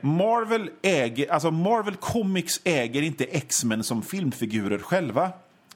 Marvel 0.01 0.69
äger, 0.81 1.31
alltså 1.31 1.51
Marvel 1.51 1.95
Comics 1.95 2.61
äger 2.63 3.01
inte 3.01 3.23
X-Men 3.23 3.83
som 3.83 4.01
filmfigurer 4.01 4.79
själva. 4.79 5.31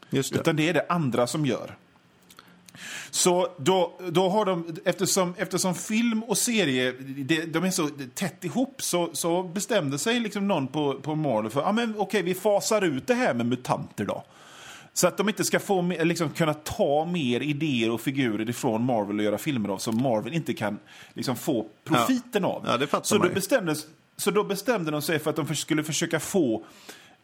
Just 0.10 0.34
det. 0.34 0.40
Utan 0.40 0.56
det 0.56 0.70
är 0.70 0.74
det 0.74 0.86
andra 0.90 1.28
som 1.28 1.46
gör. 1.46 1.76
Så 3.12 3.48
då, 3.58 4.00
då 4.10 4.30
har 4.30 4.46
de, 4.46 4.78
eftersom, 4.86 5.34
eftersom 5.38 5.76
film 5.76 6.24
och 6.24 6.38
serie 6.38 6.92
de, 7.00 7.46
de 7.46 7.64
är 7.64 7.72
så 7.72 7.90
tätt 8.16 8.44
ihop 8.44 8.82
så, 8.82 9.10
så 9.14 9.44
bestämde 9.44 10.00
sig 10.00 10.20
liksom 10.20 10.48
någon 10.48 10.68
på, 10.68 11.00
på 11.00 11.16
Marvel 11.16 11.52
för, 11.52 11.62
ja 11.62 11.72
men 11.72 11.96
okej 11.98 12.22
vi 12.22 12.34
fasar 12.34 12.82
ut 12.82 13.08
det 13.08 13.14
här 13.14 13.34
med 13.34 13.46
mutanter 13.46 14.06
då. 14.06 14.24
Så 15.00 15.08
att 15.08 15.18
de 15.18 15.30
inte 15.30 15.44
ska 15.44 15.60
få, 15.60 15.82
liksom, 15.82 16.30
kunna 16.30 16.54
ta 16.54 17.06
mer 17.06 17.40
idéer 17.40 17.92
och 17.92 18.02
figurer 18.02 18.50
ifrån 18.50 18.86
Marvel 18.86 19.20
och 19.20 19.24
göra 19.24 19.38
filmer 19.38 19.70
av 19.70 19.78
som 19.78 20.02
Marvel 20.02 20.34
inte 20.34 20.54
kan 20.54 20.80
liksom, 21.14 21.36
få 21.36 21.68
profiten 21.84 22.46
av. 22.46 22.64
Ja, 22.68 22.78
det 22.78 22.88
fattar 22.88 23.06
så, 23.06 23.18
då 23.18 23.28
ju. 23.28 23.34
bestämdes, 23.34 23.86
så 24.18 24.32
då 24.32 24.44
bestämde 24.44 24.92
de 24.92 25.02
sig 25.02 25.20
för 25.20 25.30
att 25.30 25.36
de 25.36 25.56
skulle 25.56 25.84
försöka 25.84 26.20
få 26.20 26.66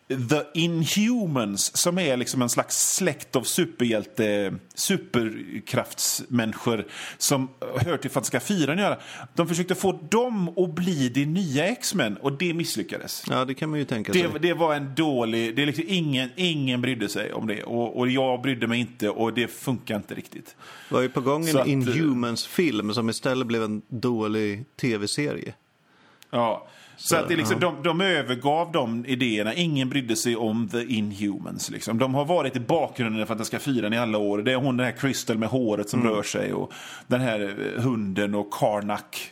The 0.07 0.41
Inhumans, 0.53 1.77
som 1.77 1.97
är 1.97 2.17
liksom 2.17 2.41
en 2.41 2.49
slags 2.49 2.95
släkt 2.95 3.35
av 3.35 3.43
superhjälte, 3.43 4.55
superkraftsmänniskor 4.75 6.87
som 7.17 7.49
hör 7.77 7.97
till 7.97 8.11
Fantastiska 8.11 8.39
fyran 8.39 8.77
göra. 8.77 8.97
De 9.33 9.47
försökte 9.47 9.75
få 9.75 9.99
dem 10.09 10.49
att 10.57 10.75
bli 10.75 11.09
de 11.09 11.25
nya 11.25 11.65
X-Men 11.65 12.17
och 12.17 12.37
det 12.37 12.53
misslyckades. 12.53 13.23
Ja, 13.29 13.45
det 13.45 13.53
kan 13.53 13.69
man 13.69 13.79
ju 13.79 13.85
tänka 13.85 14.13
sig. 14.13 14.21
Det, 14.21 14.39
det 14.39 14.53
var 14.53 14.75
en 14.75 14.95
dålig... 14.95 15.55
Det 15.55 15.61
är 15.61 15.65
liksom 15.65 15.85
ingen, 15.87 16.29
ingen 16.35 16.81
brydde 16.81 17.09
sig 17.09 17.33
om 17.33 17.47
det. 17.47 17.63
Och, 17.63 17.97
och 17.97 18.09
jag 18.09 18.41
brydde 18.41 18.67
mig 18.67 18.79
inte 18.79 19.09
och 19.09 19.33
det 19.33 19.47
funkar 19.47 19.95
inte 19.95 20.15
riktigt. 20.15 20.55
var 20.89 21.01
ju 21.01 21.09
på 21.09 21.21
gång 21.21 21.47
en 21.47 21.57
eh, 21.57 21.69
Inhumans-film 21.69 22.93
som 22.93 23.09
istället 23.09 23.47
blev 23.47 23.63
en 23.63 23.81
dålig 23.87 24.65
tv-serie. 24.75 25.53
Ja. 26.29 26.67
Så, 26.97 27.15
att 27.15 27.27
det 27.27 27.35
liksom, 27.35 27.59
de, 27.59 27.83
de 27.83 28.01
övergav 28.01 28.71
de 28.71 29.05
idéerna. 29.05 29.53
Ingen 29.53 29.89
brydde 29.89 30.15
sig 30.15 30.35
om 30.35 30.69
The 30.69 30.83
Inhumans. 30.83 31.69
Liksom. 31.69 31.97
De 31.97 32.13
har 32.15 32.25
varit 32.25 32.55
i 32.55 32.59
bakgrunden 32.59 33.21
i 33.23 33.25
Fantastiska 33.25 33.59
fyran 33.59 33.93
i 33.93 33.97
alla 33.97 34.17
år. 34.17 34.37
Det 34.37 34.51
är 34.51 34.55
hon 34.55 34.77
den 34.77 34.85
här 34.85 34.93
Crystal 34.93 35.37
med 35.37 35.49
håret 35.49 35.89
som 35.89 36.03
rör 36.03 36.23
sig 36.23 36.53
och 36.53 36.73
den 37.07 37.21
här 37.21 37.39
eh, 37.75 37.83
hunden 37.83 38.35
och 38.35 38.53
Karnak. 38.53 39.31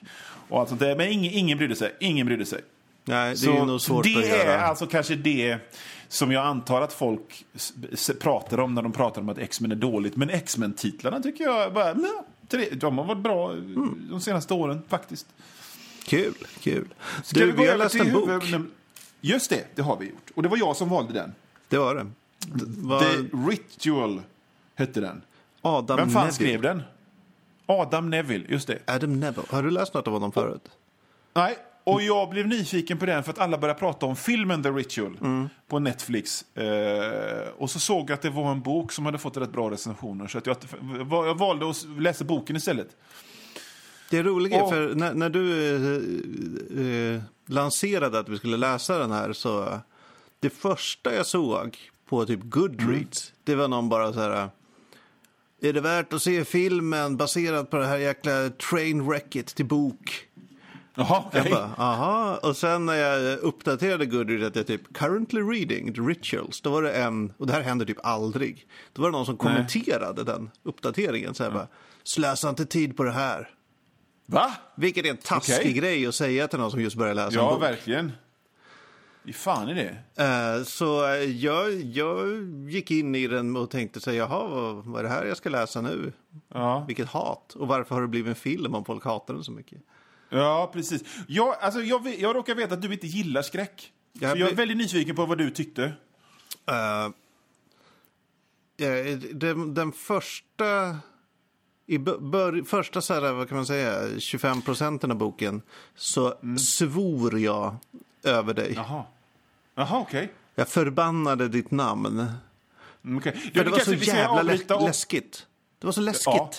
Och 0.49 0.59
allt 0.59 0.69
sånt 0.69 0.81
där. 0.81 0.95
Men 0.95 1.07
ingen, 1.11 1.33
ingen 1.33 1.57
brydde 1.57 1.75
sig. 1.75 1.95
Ingen 1.99 2.25
brydde 2.25 2.45
sig. 2.45 2.59
Nej, 3.05 3.29
det 3.31 3.37
Så 3.37 3.51
är 3.61 3.65
nog 3.65 3.81
svårt 3.81 4.03
det 4.03 4.17
att 4.17 4.23
är 4.23 4.45
göra. 4.47 4.61
alltså 4.61 4.85
kanske 4.87 5.15
det 5.15 5.57
som 6.07 6.31
jag 6.31 6.45
antar 6.45 6.81
att 6.81 6.93
folk 6.93 7.45
pratar 8.21 8.59
om 8.59 8.73
när 8.75 8.81
de 8.81 8.91
pratar 8.91 9.21
om 9.21 9.29
att 9.29 9.37
X-Men 9.37 9.71
är 9.71 9.75
dåligt. 9.75 10.15
Men 10.15 10.29
X-Men-titlarna 10.29 11.19
tycker 11.19 11.43
jag 11.43 11.73
bara, 11.73 11.93
nej, 11.93 12.69
de 12.75 12.97
har 12.97 13.05
varit 13.05 13.23
bra 13.23 13.51
Mm. 13.51 14.07
de 14.11 14.19
senaste 14.21 14.53
åren 14.53 14.81
faktiskt. 14.89 15.27
Kul, 16.05 16.33
kul. 16.59 16.87
Ska 17.23 17.39
Du, 17.39 17.45
vi 17.45 17.51
vi 17.51 17.67
har 17.69 17.77
läst 17.77 17.95
en 17.95 18.13
bok. 18.13 18.29
Just 19.21 19.49
det, 19.49 19.67
det 19.75 19.81
har 19.81 19.97
vi 19.97 20.05
gjort. 20.09 20.31
Och 20.35 20.43
det 20.43 20.49
var 20.49 20.57
jag 20.57 20.75
som 20.75 20.89
valde 20.89 21.13
den. 21.13 21.33
Det 21.69 21.77
var 21.77 21.95
det. 21.95 22.05
Det 22.47 22.65
var 22.87 22.99
The 22.99 23.51
Ritual 23.51 24.21
hette 24.75 25.01
den. 25.01 25.21
Adam 25.61 25.97
Vem 25.97 26.09
fan 26.09 26.21
Neville. 26.21 26.33
skrev 26.33 26.61
den? 26.61 26.81
Adam 27.65 28.09
Neville, 28.09 28.45
just 28.49 28.67
det. 28.67 28.79
Adam 28.87 29.19
Neville. 29.19 29.47
Har 29.49 29.63
du 29.63 29.71
läst 29.71 29.93
något 29.93 30.07
av 30.07 30.13
honom 30.13 30.31
förut? 30.31 30.69
Nej, 31.33 31.57
och 31.83 32.01
jag 32.01 32.29
blev 32.29 32.47
nyfiken 32.47 32.97
på 32.97 33.05
den 33.05 33.23
för 33.23 33.31
att 33.31 33.39
alla 33.39 33.57
började 33.57 33.79
prata 33.79 34.05
om 34.05 34.15
filmen 34.15 34.63
The 34.63 34.69
Ritual 34.69 35.17
Mm. 35.21 35.49
på 35.67 35.79
Netflix. 35.79 36.45
Eh, 36.57 37.47
och 37.57 37.69
så 37.71 37.79
såg 37.79 38.09
jag 38.09 38.13
att 38.15 38.21
det 38.21 38.29
var 38.29 38.51
en 38.51 38.61
bok 38.61 38.91
som 38.91 39.05
hade 39.05 39.17
fått 39.17 39.37
rätt 39.37 39.51
bra 39.51 39.71
recensioner. 39.71 40.27
Så 40.27 40.37
att 40.37 40.45
jag, 40.45 40.57
jag 41.09 41.37
valde 41.37 41.69
att 41.69 41.85
läsa 41.99 42.23
boken 42.25 42.55
istället. 42.55 42.95
Det 44.13 44.23
roliga 44.23 44.61
är, 44.61 44.69
för 44.69 44.95
när, 44.95 45.13
när 45.13 45.29
du 45.29 45.75
eh, 45.75 47.15
eh, 47.15 47.21
lanserade 47.45 48.19
att 48.19 48.29
vi 48.29 48.37
skulle 48.37 48.57
läsa 48.57 48.97
den 48.97 49.11
här 49.11 49.33
så 49.33 49.79
det 50.39 50.49
första 50.49 51.15
jag 51.15 51.25
såg 51.25 51.77
på 52.09 52.25
typ 52.25 52.39
Goodreads, 52.43 53.33
det 53.43 53.55
var 53.55 53.67
någon 53.67 53.89
bara 53.89 54.13
så 54.13 54.19
här 54.19 54.49
är 55.61 55.73
det 55.73 55.81
värt 55.81 56.13
att 56.13 56.21
se 56.21 56.45
filmen 56.45 57.17
baserad 57.17 57.69
på 57.69 57.77
det 57.77 57.85
här 57.85 57.97
jäkla 57.97 58.49
trainwrecket 58.49 59.55
till 59.55 59.65
bok? 59.65 60.27
Jaha, 60.95 61.23
Jag 61.31 61.41
okej. 61.41 61.51
bara, 61.51 61.71
aha. 61.77 62.39
Och 62.43 62.57
sen 62.57 62.85
när 62.85 62.95
jag 62.95 63.39
uppdaterade 63.39 64.05
Goodreads 64.05 64.47
att 64.47 64.55
jag 64.55 64.67
typ 64.67 64.93
currently 64.93 65.41
reading 65.41 65.93
the 65.93 66.01
rituals, 66.01 66.61
då 66.61 66.69
var 66.69 66.83
det 66.83 66.91
en, 66.91 67.33
och 67.37 67.47
det 67.47 67.53
här 67.53 67.61
händer 67.61 67.85
typ 67.85 68.05
aldrig, 68.05 68.67
då 68.93 69.01
var 69.01 69.09
det 69.09 69.17
någon 69.17 69.25
som 69.25 69.37
kommenterade 69.37 70.23
den 70.23 70.49
uppdateringen. 70.63 71.33
Så 71.33 71.43
här 71.43 71.51
bara, 71.51 71.67
slösa 72.03 72.49
inte 72.49 72.65
tid 72.65 72.97
på 72.97 73.03
det 73.03 73.11
här. 73.11 73.49
Va? 74.33 74.53
Vilket 74.75 75.05
är 75.05 75.09
en 75.09 75.17
taskig 75.17 75.55
Okej. 75.59 75.73
grej 75.73 76.07
att 76.07 76.15
säga 76.15 76.47
till 76.47 76.59
någon 76.59 76.71
som 76.71 76.81
just 76.81 76.95
börjar 76.95 77.13
läsa 77.13 77.27
en 77.39 77.45
Ja, 77.45 77.53
bok. 77.53 77.63
verkligen. 77.63 78.11
Hur 79.25 79.33
fan 79.33 79.69
är 79.69 79.75
det? 79.75 80.23
Eh, 80.23 80.63
så 80.63 81.05
eh, 81.07 81.13
jag, 81.23 81.81
jag 81.81 82.27
gick 82.69 82.91
in 82.91 83.15
i 83.15 83.27
den 83.27 83.55
och 83.55 83.69
tänkte 83.69 84.01
så 84.01 84.09
här, 84.11 84.17
jaha, 84.17 84.47
vad, 84.47 84.85
vad 84.85 84.99
är 84.99 85.03
det 85.03 85.09
här 85.09 85.25
jag 85.25 85.37
ska 85.37 85.49
läsa 85.49 85.81
nu? 85.81 86.13
Ja. 86.53 86.83
Vilket 86.87 87.07
hat. 87.07 87.53
Och 87.55 87.67
varför 87.67 87.95
har 87.95 88.01
det 88.01 88.07
blivit 88.07 88.29
en 88.29 88.35
film 88.35 88.75
om 88.75 88.85
folk 88.85 89.03
hatar 89.05 89.33
den 89.33 89.43
så 89.43 89.51
mycket? 89.51 89.77
Ja, 90.29 90.69
precis. 90.73 91.03
Jag, 91.27 91.55
alltså, 91.61 91.81
jag, 91.81 92.15
jag 92.19 92.35
råkar 92.35 92.55
veta 92.55 92.73
att 92.73 92.81
du 92.81 92.93
inte 92.93 93.07
gillar 93.07 93.41
skräck. 93.41 93.91
Jag 94.13 94.31
så 94.31 94.37
jag 94.37 94.49
är 94.51 94.55
väldigt 94.55 94.77
nyfiken 94.77 95.15
på 95.15 95.25
vad 95.25 95.37
du 95.37 95.49
tyckte. 95.49 95.83
Eh, 96.65 97.05
eh, 98.87 99.17
den, 99.33 99.73
den 99.73 99.91
första... 99.91 100.97
I 101.87 101.97
bör, 101.97 102.63
första 102.63 103.01
så 103.01 103.13
här, 103.13 103.33
vad 103.33 103.47
kan 103.49 103.55
man 103.57 103.65
säga, 103.65 104.19
25 104.19 104.61
procenten 104.61 105.11
av 105.11 105.17
boken 105.17 105.61
så 105.95 106.33
svor 106.59 107.39
jag 107.39 107.75
över 108.23 108.53
dig. 108.53 108.73
Jaha. 108.75 109.03
Jaha, 109.75 109.99
okej. 109.99 110.31
Jag 110.55 110.67
förbannade 110.67 111.47
ditt 111.47 111.71
namn. 111.71 112.27
Mm, 113.05 113.17
okej. 113.17 113.51
För 113.55 113.63
det 113.63 113.69
var 113.71 113.79
så 113.79 113.93
jävla 113.93 114.41
lä 114.41 114.59
och- 114.75 114.83
läskigt. 114.83 115.45
Det 115.79 115.85
var 115.87 115.91
så 115.91 116.01
läskigt. 116.01 116.25
Ja. 116.25 116.51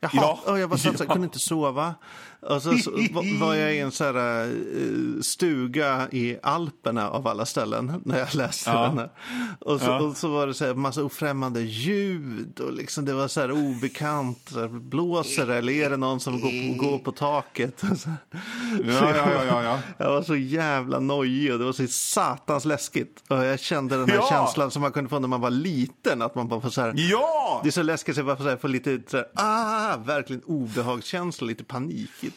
Jaha, 0.00 0.38
Ja. 0.46 0.58
jag 0.58 0.68
var 0.68 0.76
så 0.76 0.88
jag 0.88 1.00
Ja. 1.00 1.12
kunde 1.12 1.24
inte 1.24 1.38
sova. 1.38 1.94
Och 2.42 2.62
så, 2.62 2.78
så 2.78 2.90
var- 3.40 3.54
jag 3.54 3.74
i 3.74 3.78
en 3.78 3.92
så 3.92 4.04
här, 4.04 4.42
eh, 4.44 5.20
stuga 5.22 6.08
i 6.12 6.36
Alperna 6.42 7.10
av 7.10 7.26
alla 7.28 7.46
ställen 7.46 8.02
när 8.04 8.18
jag 8.18 8.34
läste 8.34 8.70
Ja. 8.70 8.82
den 8.82 8.98
här. 8.98 9.10
Och 9.60 9.80
så, 9.80 9.86
Ja. 9.86 10.00
och 10.00 10.16
så 10.16 10.28
var 10.28 10.46
det 10.46 10.54
så 10.54 10.64
här 10.66 10.74
massa 10.74 11.04
ofrämmande 11.04 11.60
ljud 11.60 12.60
och 12.60 12.72
liksom 12.72 13.04
det 13.04 13.12
var 13.12 13.28
så 13.28 13.40
här 13.40 13.52
obekant. 13.52 14.38
Så 14.52 14.60
här, 14.60 14.68
blåser 14.68 15.46
det 15.46 15.56
eller 15.56 15.72
är 15.72 15.90
det 15.90 15.96
någon 15.96 16.20
som 16.20 16.40
går 16.40 16.48
på, 16.78 16.84
går 16.88 16.98
på 16.98 17.12
taket? 17.12 17.78
Så. 17.98 18.10
Ja, 18.84 19.16
ja, 19.16 19.16
ja, 19.16 19.44
ja, 19.46 19.62
ja. 19.62 19.78
Jag 19.98 20.10
var 20.10 20.22
så 20.22 20.36
jävla 20.36 21.00
nojig 21.00 21.52
och 21.52 21.58
det 21.58 21.64
var 21.64 21.72
så 21.72 21.86
satans 21.86 22.64
läskigt. 22.64 23.22
Och 23.28 23.44
jag 23.44 23.60
kände 23.60 23.96
den 23.96 24.10
här 24.10 24.28
känslan 24.30 24.70
som 24.70 24.82
man 24.82 24.92
kunde 24.92 25.10
få 25.10 25.18
när 25.18 25.28
man 25.28 25.40
var 25.40 25.50
liten. 25.50 26.22
Att 26.22 26.34
man 26.34 26.48
bara 26.48 26.60
får 26.60 26.70
så 26.70 26.80
här, 26.80 26.94
Ja! 26.96 27.60
det 27.62 27.68
är 27.68 27.70
så 27.72 27.82
läskigt 27.82 28.14
så 28.14 28.18
jag 28.18 28.26
bara 28.26 28.36
får, 28.36 28.44
så 28.44 28.50
här, 28.50 28.56
får 28.56 28.68
lite 28.68 29.00
så 29.10 29.16
här, 29.16 29.26
ah, 29.34 29.96
verkligen 29.96 30.42
obehagskänsla, 30.42 31.46
lite 31.46 31.64
panikigt. 31.64 32.29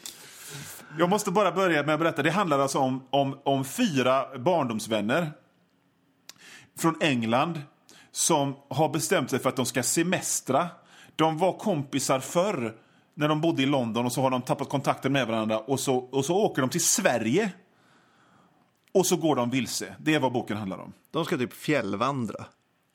Jag 1.00 1.10
måste 1.10 1.32
bara 1.32 1.52
börja 1.52 1.84
med 1.84 1.94
att 1.94 2.00
berätta. 2.00 2.24
Det 2.24 2.32
handlar 2.32 2.60
alltså 2.60 2.80
om, 2.80 3.04
om, 3.10 3.40
om 3.44 3.66
fyra 3.66 4.38
barndomsvänner 4.38 5.32
från 6.78 6.96
England 7.02 7.62
som 8.12 8.56
har 8.70 8.90
bestämt 8.90 9.30
sig 9.30 9.40
för 9.40 9.50
att 9.50 9.56
de 9.56 9.66
ska 9.66 9.84
semestra. 9.84 10.68
De 11.16 11.38
var 11.38 11.54
kompisar 11.54 12.20
förr 12.20 12.76
när 13.14 13.28
de 13.28 13.42
bodde 13.42 13.64
i 13.64 13.66
London 13.66 14.06
och 14.06 14.12
så 14.12 14.22
har 14.22 14.30
de 14.30 14.42
tappat 14.42 14.70
kontakten 14.70 15.14
med 15.14 15.28
varandra 15.28 15.60
och 15.60 15.80
så, 15.80 15.96
och 15.96 16.26
så 16.26 16.36
åker 16.36 16.62
de 16.62 16.70
till 16.70 16.86
Sverige. 16.86 17.52
Och 18.92 19.06
så 19.06 19.16
går 19.16 19.36
de 19.36 19.50
vilse. 19.50 19.96
Det 20.00 20.14
är 20.14 20.20
vad 20.20 20.32
boken 20.32 20.58
handlar 20.58 20.78
om. 20.78 20.94
De 21.12 21.26
ska 21.26 21.38
typ 21.38 21.54
fjällvandra. 21.54 22.46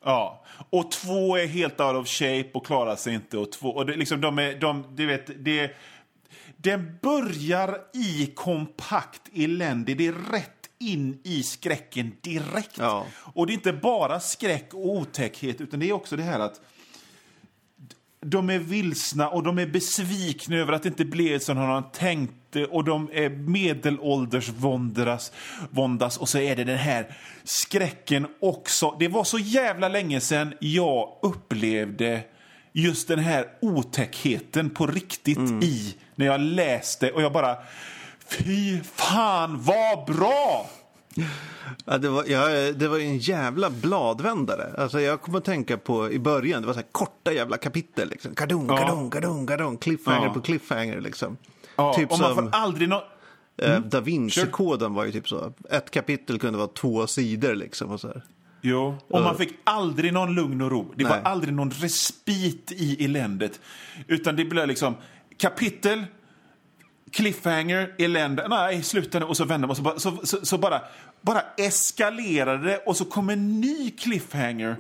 Ja, 0.05 0.45
och 0.71 0.91
två 0.91 1.37
är 1.37 1.47
helt 1.47 1.81
out 1.81 1.97
of 1.97 2.09
shape 2.09 2.51
och 2.55 2.67
klarar 2.67 2.97
sig 2.97 3.15
inte. 3.15 3.39
Och 3.39 3.53
två, 3.53 3.69
och 3.69 3.87
det, 3.87 3.97
liksom, 3.97 4.21
de 4.21 4.39
är, 4.39 4.61
de, 4.61 4.85
du 4.95 5.07
vet, 5.07 5.45
det, 5.45 5.71
den 6.62 6.99
börjar 7.03 7.79
i 7.94 8.27
kompakt 8.35 9.23
elände. 9.35 9.94
Det 9.94 10.07
är 10.07 10.33
rätt 10.33 10.68
in 10.79 11.21
i 11.25 11.42
skräcken 11.42 12.12
direkt. 12.21 12.79
Ja. 12.79 13.07
Och 13.16 13.47
det 13.47 13.53
är 13.53 13.55
inte 13.55 13.73
bara 13.73 14.21
skräck 14.21 14.75
och 14.75 14.87
otäckhet, 14.87 15.61
utan 15.61 15.81
det 15.81 15.88
är 15.88 15.92
också 15.92 16.16
det 16.16 16.23
här 16.23 16.40
att 16.40 16.61
de 18.21 18.51
är 18.51 18.59
vilsna 18.59 19.29
och 19.29 19.42
de 19.42 19.59
är 19.59 19.66
besvikna 19.66 20.57
över 20.57 20.73
att 20.73 20.83
det 20.83 20.88
inte 20.88 21.05
blev 21.05 21.38
som 21.38 21.57
de 21.57 21.83
tänkte 21.92 22.64
och 22.64 22.85
de 22.85 23.11
är 23.12 23.31
medelålders 23.31 24.49
våndas, 24.49 25.33
våndas 25.71 26.16
och 26.16 26.29
så 26.29 26.38
är 26.38 26.57
det 26.57 26.64
den 26.64 26.79
här 26.79 27.16
skräcken 27.44 28.27
också. 28.40 28.97
Det 28.99 29.09
var 29.09 29.25
så 29.25 29.38
jävla 29.38 29.88
länge 29.88 30.21
sedan 30.21 30.55
jag 30.61 31.18
upplevde 31.23 32.23
just 32.72 33.09
den 33.09 33.18
här 33.18 33.46
otäckheten 33.61 34.70
på 34.70 34.87
riktigt 34.87 35.38
i 35.62 35.96
när 36.14 36.26
jag 36.26 36.40
läste 36.40 37.11
och 37.12 37.22
jag 37.22 37.33
bara 37.33 37.57
Fy 38.28 38.81
fan 38.83 39.62
vad 39.62 40.16
bra! 40.16 40.70
Ja, 41.85 41.98
det, 41.98 42.09
var, 42.09 42.24
ja, 42.26 42.72
det 42.72 42.88
var 42.88 42.98
en 42.98 43.18
jävla 43.18 43.70
bladvändare. 43.70 44.74
Alltså, 44.78 45.00
jag 45.00 45.20
kommer 45.22 45.38
att 45.38 45.44
tänka 45.44 45.76
på 45.78 46.12
i 46.12 46.18
början, 46.18 46.61
det 46.62 46.66
var 46.66 46.74
så 46.74 46.81
här 46.81 46.87
korta 46.92 47.33
jävla 47.33 47.57
kapitel. 47.57 48.09
Liksom. 48.09 48.35
Kadung, 48.35 48.66
Ja. 48.68 48.76
kadung, 48.76 49.11
kadung, 49.11 49.46
kadung, 49.46 49.76
cliffhanger 49.76 50.26
Ja. 50.26 50.33
på 50.35 50.40
cliffhanger. 50.40 51.00
Liksom. 51.00 51.37
Ja, 51.76 51.94
typ 51.94 52.11
och 52.12 52.18
man 52.18 52.35
som 52.35 52.50
får 52.50 52.59
aldrig 52.59 52.88
nå... 52.88 53.04
eh, 53.62 53.78
Da 53.81 54.00
Vinci-koden 54.00 54.94
var 54.94 55.04
ju 55.04 55.12
typ 55.12 55.28
så. 55.28 55.52
Ett 55.70 55.90
kapitel 55.90 56.38
kunde 56.38 56.59
vara 56.59 56.68
två 56.68 57.07
sidor 57.07 57.54
liksom. 57.54 57.90
Och 57.90 58.00
så 58.00 58.09
här. 58.09 58.22
Jo, 58.61 58.97
och 59.09 59.21
man 59.23 59.37
fick 59.38 59.53
aldrig 59.64 60.12
någon 60.12 60.35
lugn 60.35 60.61
och 60.61 60.71
ro. 60.71 60.92
Det 60.97 61.05
Nej. 61.05 61.12
var 61.12 61.31
aldrig 61.31 61.55
någon 61.55 61.71
respit 61.71 62.73
i 62.73 63.05
eländet. 63.05 63.61
Utan 64.07 64.37
det 64.37 64.44
blev 64.44 64.68
liksom 64.68 64.94
kapitel, 65.37 66.05
cliffhanger, 67.12 67.94
elände, 67.99 68.49
nej, 68.49 68.83
sluta 68.83 69.18
nu. 69.18 69.25
Och 69.25 69.37
så 69.37 69.44
vände 69.44 69.66
man 69.66 69.77
så, 69.77 69.83
bara- 69.83 69.99
så, 69.99 70.16
så, 70.23 70.47
så 70.47 70.59
bara, 70.59 70.81
bara 71.21 71.40
eskalerade 71.57 72.64
det 72.68 72.77
och 72.79 72.97
så 72.97 73.05
kom 73.05 73.31
en 73.31 73.61
ny 73.61 73.90
cliffhanger 73.90 74.77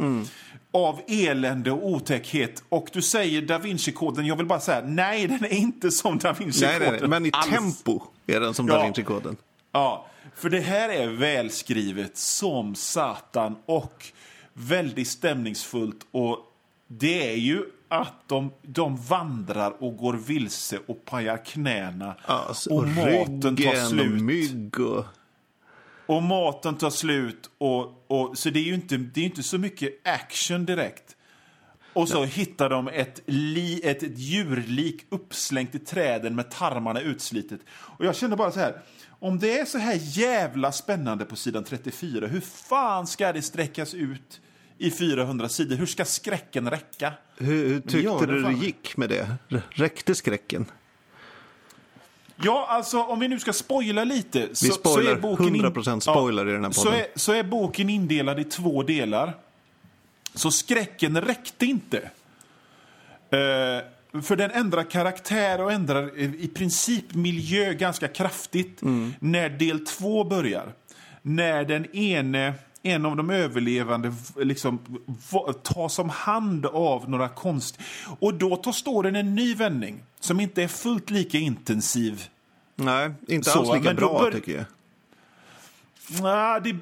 av 0.72 1.00
elände 1.08 1.70
och 1.70 1.86
otäckhet. 1.88 2.62
Och 2.68 2.88
du 2.92 3.02
säger 3.02 3.42
Da 3.42 3.58
Vinci-koden, 3.58 4.26
jag 4.26 4.36
vill 4.36 4.46
bara 4.46 4.60
säga 4.60 4.80
nej, 4.86 5.26
den 5.26 5.44
är 5.44 5.52
inte 5.54 5.90
som 5.90 6.18
Da 6.18 6.28
Nej, 6.32 6.38
Vinci-koden. 6.38 6.78
nej, 6.90 6.98
nej, 7.00 7.08
men 7.08 7.26
i 7.26 7.30
alls. 7.32 7.48
tempo 7.50 8.00
är 8.26 8.40
den 8.40 8.54
som. 8.54 8.66
Da 8.66 8.82
Vinci-koden. 8.82 9.36
Ja, 9.72 10.06
för 10.38 10.50
det 10.50 10.60
här 10.60 10.88
är 10.88 11.08
välskrivet 11.08 12.16
som 12.16 12.74
satan 12.74 13.56
och 13.66 14.06
väldigt 14.52 15.08
stämningsfullt. 15.08 16.06
Och 16.10 16.38
det 16.86 17.32
är 17.32 17.36
ju 17.36 17.64
att 17.88 18.14
de, 18.26 18.52
de 18.62 18.96
vandrar 18.96 19.82
och 19.82 19.96
går 19.96 20.14
vilse 20.14 20.78
och 20.86 21.04
pajar 21.04 21.44
knäna. 21.44 22.14
Alltså, 22.24 22.70
och 22.70 22.88
maten 22.88 23.56
tar 23.56 23.88
slut. 23.88 24.22
mygg 24.22 24.80
och... 24.80 25.04
Och 26.06 26.22
maten 26.22 26.74
tar 26.74 26.90
slut. 26.90 27.50
Och, 27.58 28.04
och, 28.06 28.38
så 28.38 28.50
det 28.50 28.58
är 28.58 28.64
ju 28.64 28.74
inte, 28.74 28.96
det 28.96 29.20
är 29.20 29.24
inte 29.24 29.42
så 29.42 29.58
mycket 29.58 30.08
action 30.08 30.66
direkt. 30.66 31.16
Och 31.98 32.08
så 32.08 32.24
hittar 32.24 32.70
de 32.70 32.88
ett, 32.88 33.20
li, 33.26 33.80
ett, 33.84 34.02
ett 34.02 34.18
djurlik 34.18 35.06
uppslängt 35.10 35.74
i 35.74 35.78
träden 35.78 36.34
med 36.34 36.50
tarmarna 36.50 37.00
utslitet. 37.00 37.60
Och 37.70 38.04
jag 38.04 38.16
kände 38.16 38.36
bara 38.36 38.50
så 38.50 38.60
här, 38.60 38.80
om 39.20 39.38
det 39.38 39.58
är 39.60 39.64
så 39.64 39.78
här 39.78 39.98
jävla 40.00 40.72
spännande 40.72 41.24
på 41.24 41.36
sidan 41.36 41.64
34, 41.64 42.26
hur 42.26 42.40
fan 42.40 43.06
ska 43.06 43.32
det 43.32 43.42
sträckas 43.42 43.94
ut 43.94 44.40
i 44.78 44.90
400 44.90 45.48
sidor? 45.48 45.76
Hur 45.76 45.86
ska 45.86 46.04
skräcken 46.04 46.70
räcka? 46.70 47.12
Hur, 47.36 47.68
hur 47.68 47.80
tyckte 47.80 47.98
Ja, 47.98 48.20
du 48.26 48.42
det 48.42 48.52
gick 48.52 48.96
med 48.96 49.08
det? 49.08 49.36
Räckte 49.70 50.14
skräcken? 50.14 50.66
Ja, 52.42 52.66
alltså 52.70 53.02
om 53.02 53.20
vi 53.20 53.28
nu 53.28 53.38
ska 53.40 53.52
spoila 53.52 54.04
lite. 54.04 54.48
Så, 54.52 54.66
Vi 54.66 54.70
spoilar 54.72 55.02
så 55.02 55.10
är 55.10 55.20
boken 55.20 55.54
in- 55.56 55.64
100% 55.64 56.00
spoiler 56.00 56.48
i 56.48 56.52
den 56.52 56.64
här 56.64 56.70
så 56.72 56.84
podden. 56.84 57.00
är, 57.00 57.06
så 57.14 57.32
är 57.32 57.42
boken 57.42 57.90
indelad 57.90 58.40
i 58.40 58.44
två 58.44 58.82
delar. 58.82 59.34
Så 60.34 60.50
skräcken 60.50 61.20
räckte 61.20 61.66
inte. 61.66 61.98
Eh, 63.30 64.20
för 64.22 64.36
den 64.36 64.50
ändrar 64.50 64.82
karaktär 64.82 65.60
och 65.60 65.72
ändrar 65.72 66.18
i 66.18 66.48
princip 66.48 67.14
miljö 67.14 67.72
ganska 67.72 68.08
kraftigt 68.08 68.82
Mm. 68.82 69.14
när 69.20 69.48
del 69.50 69.86
två 69.86 70.24
börjar. 70.24 70.72
När 71.22 71.64
den 71.64 71.96
ene, 71.96 72.54
en 72.82 73.06
av 73.06 73.16
de 73.16 73.30
överlevande 73.30 74.14
liksom, 74.36 74.78
tas 75.62 75.98
om 75.98 76.08
hand 76.08 76.66
av 76.66 77.10
några 77.10 77.28
konst... 77.28 77.78
Och 78.20 78.34
då 78.34 78.56
tar 78.56 78.72
storyn 78.72 79.16
en 79.16 79.34
ny 79.34 79.54
vändning 79.54 80.02
som 80.20 80.40
inte 80.40 80.62
är 80.62 80.68
fullt 80.68 81.10
lika 81.10 81.38
intensiv 81.38 82.28
Nej, 82.76 83.10
inte 83.28 83.50
Så, 83.50 83.58
alls 83.58 83.68
lika 83.68 83.80
men 83.84 83.96
då 83.96 84.00
bra 84.08 84.18
bör- 84.18 84.32
tycker 84.32 84.52
jag. 84.56 84.64
Nej, 86.22 86.60
det... 86.64 86.76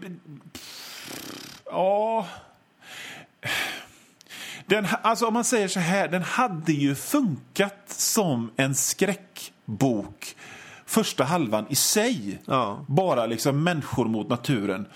Ja... 1.65 2.27
Den, 4.67 4.87
alltså 5.03 5.27
om 5.27 5.35
man 5.35 5.45
säger 5.45 5.69
så 5.69 5.81
här, 5.81 6.09
den 6.09 6.23
hade 6.23 6.73
ju 6.73 6.95
funkat 6.95 7.85
som 7.87 8.51
en 8.57 8.75
skräckbok 8.75 10.37
första 10.87 11.25
halvan 11.25 11.67
i 11.69 11.75
sig. 11.75 12.39
Ja. 12.45 12.85
Bara 12.87 13.27
liksom 13.27 13.65
människor 13.65 14.05
mot 14.05 14.29
naturen. 14.29 14.87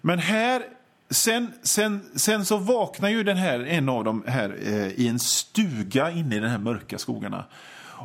Men 0.00 0.18
här, 0.18 0.62
sen, 1.10 1.52
sen, 1.62 2.10
sen 2.14 2.44
så 2.44 2.56
vaknar 2.56 3.08
ju 3.08 3.22
den 3.22 3.36
här, 3.36 3.60
en 3.60 3.88
av 3.88 4.04
dem 4.04 4.24
här 4.26 4.58
eh, 4.62 4.86
i 4.86 5.08
en 5.08 5.18
stuga 5.18 6.10
inne 6.10 6.36
i 6.36 6.38
de 6.38 6.48
här 6.48 6.58
mörka 6.58 6.98
skogarna. 6.98 7.44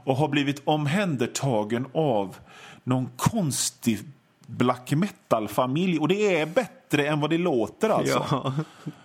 Och 0.03 0.15
har 0.15 0.27
blivit 0.27 0.61
omhändertagen 0.65 1.85
av 1.93 2.35
någon 2.83 3.09
konstig 3.15 3.99
black 4.47 4.91
metal-familj. 4.91 5.99
Och 5.99 6.07
det 6.07 6.39
är 6.39 6.45
bättre 6.89 7.07
än 7.07 7.19
vad 7.19 7.29
det 7.29 7.37
låter 7.37 7.89
alltså. 7.89 8.25
Ja, 8.31 8.53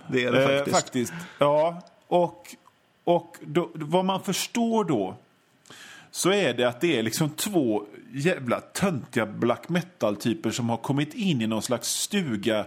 det 0.06 0.24
är 0.24 0.32
det 0.32 0.42
Eh, 0.42 0.56
faktiskt. 0.58 0.76
faktiskt. 0.76 1.12
Ja, 1.38 1.82
och, 2.08 2.56
och 3.04 3.36
då, 3.40 3.70
vad 3.74 4.04
man 4.04 4.22
förstår 4.22 4.84
då 4.84 5.14
så 6.10 6.30
är 6.30 6.54
det 6.54 6.64
att 6.64 6.80
det 6.80 6.98
är 6.98 7.02
liksom 7.02 7.30
två 7.30 7.84
jävla 8.12 8.60
töntiga 8.60 9.26
black 9.26 9.68
metal-typer 9.68 10.50
som 10.50 10.68
har 10.70 10.76
kommit 10.76 11.14
in 11.14 11.42
i 11.42 11.46
någon 11.46 11.62
slags 11.62 11.88
stuga 11.88 12.66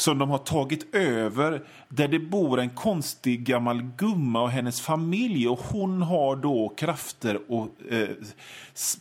som 0.00 0.18
de 0.18 0.30
har 0.30 0.38
tagit 0.38 0.94
över 0.94 1.62
där 1.88 2.08
det 2.08 2.18
bor 2.18 2.60
en 2.60 2.70
konstig 2.70 3.44
gammal 3.44 3.82
gumma 3.82 4.42
och 4.42 4.50
hennes 4.50 4.80
familj 4.80 5.48
och 5.48 5.60
hon 5.60 6.02
har 6.02 6.36
då 6.36 6.68
krafter 6.76 7.40
och 7.52 7.68
eh, 7.90 8.08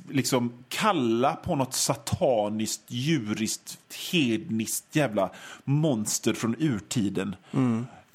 liksom 0.09 0.53
kalla 0.69 1.35
på 1.35 1.55
något 1.55 1.73
sataniskt, 1.73 2.83
djuriskt, 2.87 3.79
hedniskt 4.11 4.95
jävla 4.95 5.29
monster 5.63 6.33
från 6.33 6.55
urtiden. 6.59 7.35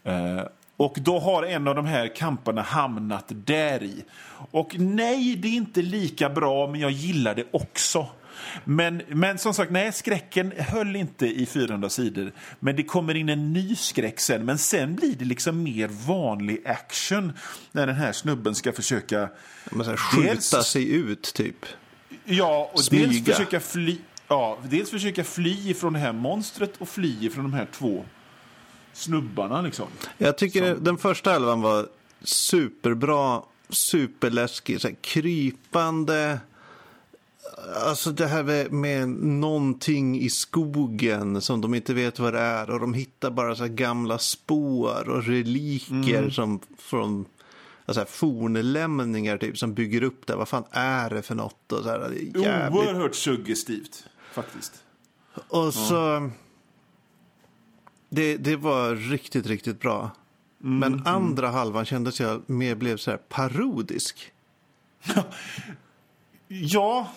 Eh, 0.05 0.45
och 0.77 0.99
då 1.01 1.19
har 1.19 1.43
en 1.43 1.69
av 1.69 1.75
de 1.75 1.87
här 1.87 2.17
kamperna 2.17 2.63
hamnat 2.63 3.25
där 3.29 3.83
i. 3.83 4.05
Och 4.51 4.75
nej, 4.79 5.37
det 5.37 5.49
är 5.49 5.53
inte 5.57 5.83
lika 5.83 6.31
bra, 6.31 6.67
men 6.67 6.81
jag 6.81 6.91
gillar 6.91 7.35
det 7.35 7.45
också. 7.51 8.07
Men, 8.65 9.03
men 9.09 9.39
som 9.39 9.55
sagt, 9.55 9.73
nej, 9.73 9.93
skräcken 9.93 10.53
höll 10.59 10.97
inte 10.97 11.27
i 11.27 11.47
400 11.47 11.91
sidor. 11.91 12.33
Men 12.61 12.77
det 12.77 12.83
kommer 12.83 13.15
in 13.15 13.29
en 13.29 13.53
ny 13.53 13.77
skräck 13.77 14.21
sen. 14.21 14.45
Men 14.45 14.59
sen 14.59 14.95
blir 14.95 15.17
det 15.17 15.25
liksom 15.25 15.63
mer 15.63 15.89
vanlig 16.07 16.63
action 16.67 17.33
när 17.73 17.87
den 17.87 17.97
här 17.97 18.13
snubben 18.13 18.55
ska 18.55 18.73
försöka... 18.73 19.29
Man 19.71 19.87
här, 19.87 19.97
skjuta 19.97 20.57
Dels- 20.57 20.67
sig 20.67 20.93
ut 20.95 21.35
typ. 21.35 21.67
Ja, 22.25 22.71
och 22.73 22.85
Smyga. 22.85 23.07
dels 23.07 23.25
försöka 23.25 23.61
fly... 23.61 23.99
Ja, 24.29 24.59
dels 24.69 24.91
försöka 24.91 25.25
fly 25.25 25.71
ifrån 25.71 25.93
det 25.93 25.99
här 25.99 26.13
monstret 26.13 26.77
och 26.79 26.89
fly 26.89 27.27
ifrån 27.27 27.45
de 27.45 27.53
här 27.55 27.67
två 27.73 28.05
snubbarna 28.93 29.63
liksom. 29.63 29.87
Jag 30.19 30.39
tycker 30.39 30.75
den 30.75 30.99
första 30.99 31.33
halvan 31.33 31.61
var 31.61 31.87
superbra, 32.23 33.43
superläskig, 33.69 34.81
så 34.81 34.89
här, 34.89 34.97
krypande. 35.01 36.41
Alltså 37.87 38.11
det 38.11 38.27
här 38.27 38.43
med, 38.43 38.73
med 38.73 39.09
någonting 39.09 40.21
i 40.21 40.31
skogen 40.31 41.41
som 41.41 41.61
de 41.61 41.75
inte 41.75 41.95
vet 41.95 42.19
vad 42.19 42.33
det 42.33 42.41
är 42.41 42.71
och 42.71 42.81
de 42.81 42.95
hittar 42.95 43.31
bara 43.31 43.57
så 43.57 43.67
gamla 43.69 44.19
spår 44.19 45.09
och 45.09 45.25
reliker 45.25 46.19
Mm. 46.19 46.31
som 46.31 46.61
från 46.79 47.25
alltså 47.87 48.05
fornlämningar 48.09 49.39
typ 49.39 49.59
som 49.59 49.75
bygger 49.75 50.03
upp 50.03 50.27
det. 50.27 50.37
Vad 50.37 50.49
fan 50.49 50.65
är 50.71 51.11
det 51.11 51.23
för 51.23 51.35
något? 51.35 51.73
Och 51.73 51.83
så 51.83 51.89
här, 51.89 51.99
det 51.99 52.39
är 52.39 52.43
jävligt 52.45 52.81
Oerhört 52.83 53.15
suggestivt, 53.15 54.05
faktiskt. 54.33 54.73
Och 55.49 55.75
så... 55.75 56.31
Det, 58.09 58.37
det 58.37 58.57
var 58.57 58.95
riktigt, 58.95 59.47
riktigt 59.47 59.81
bra. 59.81 60.11
Mm, 60.65 60.79
Men 60.79 61.07
andra 61.07 61.49
halvan 61.51 61.85
kändes 61.85 62.21
jag 62.21 62.43
mer 62.51 62.75
blev 62.75 62.97
så 62.97 63.11
här 63.11 63.19
parodisk. 63.29 64.33
Ja, 66.49 67.11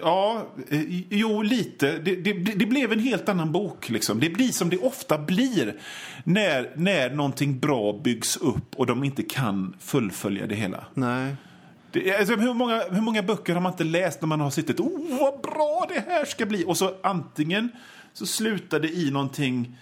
ja 0.00 0.46
eh, 0.68 0.82
jo, 1.10 1.42
lite. 1.42 1.98
Det, 1.98 2.16
det, 2.16 2.32
det 2.32 2.66
blev 2.66 2.92
en 2.92 3.00
helt 3.00 3.28
annan 3.28 3.52
bok. 3.52 3.88
Liksom. 3.88 4.20
Det 4.20 4.30
blir 4.30 4.48
som 4.48 4.70
det 4.70 4.78
ofta 4.78 5.18
blir 5.18 5.80
när, 6.24 6.72
när 6.76 7.10
någonting 7.10 7.58
bra 7.58 8.00
byggs 8.04 8.36
upp 8.36 8.74
och 8.74 8.86
de 8.86 9.04
inte 9.04 9.22
kan 9.22 9.74
fullfölja 9.80 10.46
det 10.46 10.54
hela. 10.54 10.84
Nej. 10.94 11.34
Det, 11.92 12.16
alltså, 12.16 12.36
hur, 12.36 12.54
många, 12.54 12.82
hur 12.90 13.00
många 13.00 13.22
böcker 13.22 13.54
har 13.54 13.60
man 13.60 13.72
inte 13.72 13.84
läst 13.84 14.20
när 14.20 14.26
man 14.26 14.40
har 14.40 14.50
suttit 14.50 14.80
oh 14.80 15.18
vad 15.20 15.40
bra 15.40 15.86
det 15.88 16.04
här 16.08 16.24
ska 16.24 16.46
bli 16.46 16.64
och 16.66 16.76
så 16.76 16.94
antingen 17.02 17.70
så 18.12 18.26
slutar 18.26 18.80
det 18.80 18.88
i 18.88 19.10
någonting 19.10 19.78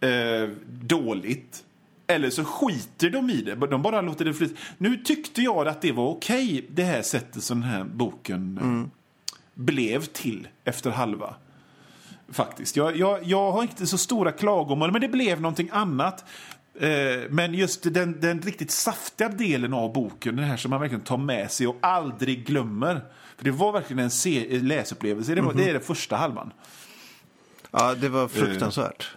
eh, 0.00 0.48
dåligt 0.66 1.62
eller 2.06 2.30
så 2.30 2.44
skiter 2.44 3.10
de 3.10 3.30
i 3.30 3.42
det. 3.42 3.54
De 3.54 3.82
bara 3.82 4.00
låter 4.00 4.24
det 4.24 4.34
flyta. 4.34 4.60
Nu 4.78 4.96
tyckte 4.96 5.42
jag 5.42 5.68
att 5.68 5.82
det 5.82 5.92
var 5.92 6.08
okej, 6.08 6.66
det 6.70 6.82
här 6.82 7.02
sättet 7.02 7.42
som 7.42 7.60
den 7.60 7.70
här 7.70 7.84
boken 7.84 8.58
eh, 8.62 8.95
blev 9.56 10.04
till 10.04 10.48
efter 10.64 10.90
halva. 10.90 11.34
Faktiskt. 12.32 12.76
Jag, 12.76 12.96
jag, 12.96 13.24
jag 13.24 13.52
har 13.52 13.62
inte 13.62 13.86
så 13.86 13.98
stora 13.98 14.32
klagomål, 14.32 14.92
men 14.92 15.00
det 15.00 15.08
blev 15.08 15.40
någonting 15.40 15.68
annat. 15.72 16.24
Eh, 16.80 16.88
men 17.30 17.54
just 17.54 17.94
den, 17.94 18.20
den 18.20 18.42
riktigt 18.42 18.70
saftiga 18.70 19.28
delen 19.28 19.72
av 19.74 19.92
boken, 19.92 20.36
den 20.36 20.44
här 20.44 20.56
som 20.56 20.70
man 20.70 20.80
verkligen 20.80 21.04
tar 21.04 21.16
med 21.16 21.50
sig 21.52 21.66
och 21.66 21.76
aldrig 21.82 22.46
glömmer. 22.46 23.00
För 23.36 23.44
det 23.44 23.50
var 23.50 23.72
verkligen 23.72 23.98
en 24.04 24.10
se- 24.10 24.58
läsupplevelse. 24.60 25.34
Det, 25.34 25.40
var, 25.40 25.52
Mhm. 25.52 25.62
det 25.62 25.68
är 25.68 25.72
den 25.72 25.82
första 25.82 26.16
halvan. 26.16 26.52
Ja, 27.70 27.94
det 27.94 28.08
var 28.08 28.28
fruktansvärt. 28.28 29.16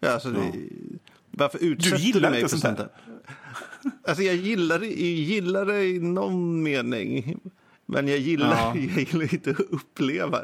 Ja, 0.00 0.10
alltså, 0.10 0.30
det, 0.30 0.52
Varför 1.30 1.58
utsätter 1.64 1.96
du, 1.98 2.02
gillar 2.02 2.30
mig 2.30 2.40
inte 2.40 2.50
för 2.50 2.60
sånt 2.60 2.78
där? 2.78 2.88
Alltså 4.08 4.22
jag 4.22 4.34
gillar, 4.34 4.78
det- 4.78 4.86
jag 4.86 4.96
gillar 5.10 5.66
det 5.66 5.84
i 5.84 5.98
någon 5.98 6.62
mening. 6.62 7.40
Men 7.88 8.08
jag 8.08 8.18
gillar, 8.18 8.50
Ja. 8.50 8.76
jag 8.76 8.98
gillar 9.08 9.34
inte 9.34 9.50
att 9.50 9.60
uppleva. 9.60 10.42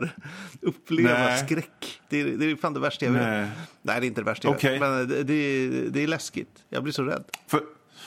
Uppleva 0.61 1.19
Nej. 1.19 1.39
skräck. 1.47 2.01
Det 2.09 2.21
är, 2.21 2.25
det 2.25 2.51
är 2.51 2.57
fan 2.57 2.75
det 2.75 2.81
värsta 2.81 3.05
jag 3.05 3.13
vet. 3.13 3.23
Nej. 3.23 3.49
Nej, 3.83 4.01
det 4.01 4.07
är 4.07 4.09
inte 4.09 4.21
det 4.21 4.25
värsta 4.25 4.49
jag 4.49 4.55
Okej. 4.57 4.71
vet. 4.73 4.81
Men 4.81 5.09
det, 5.09 5.23
det, 5.23 5.69
det 5.91 6.03
är 6.03 6.07
läskigt. 6.07 6.65
Jag 6.69 6.83
blir 6.83 6.93
så 6.93 7.03
rädd. 7.03 7.25
För, 7.47 7.61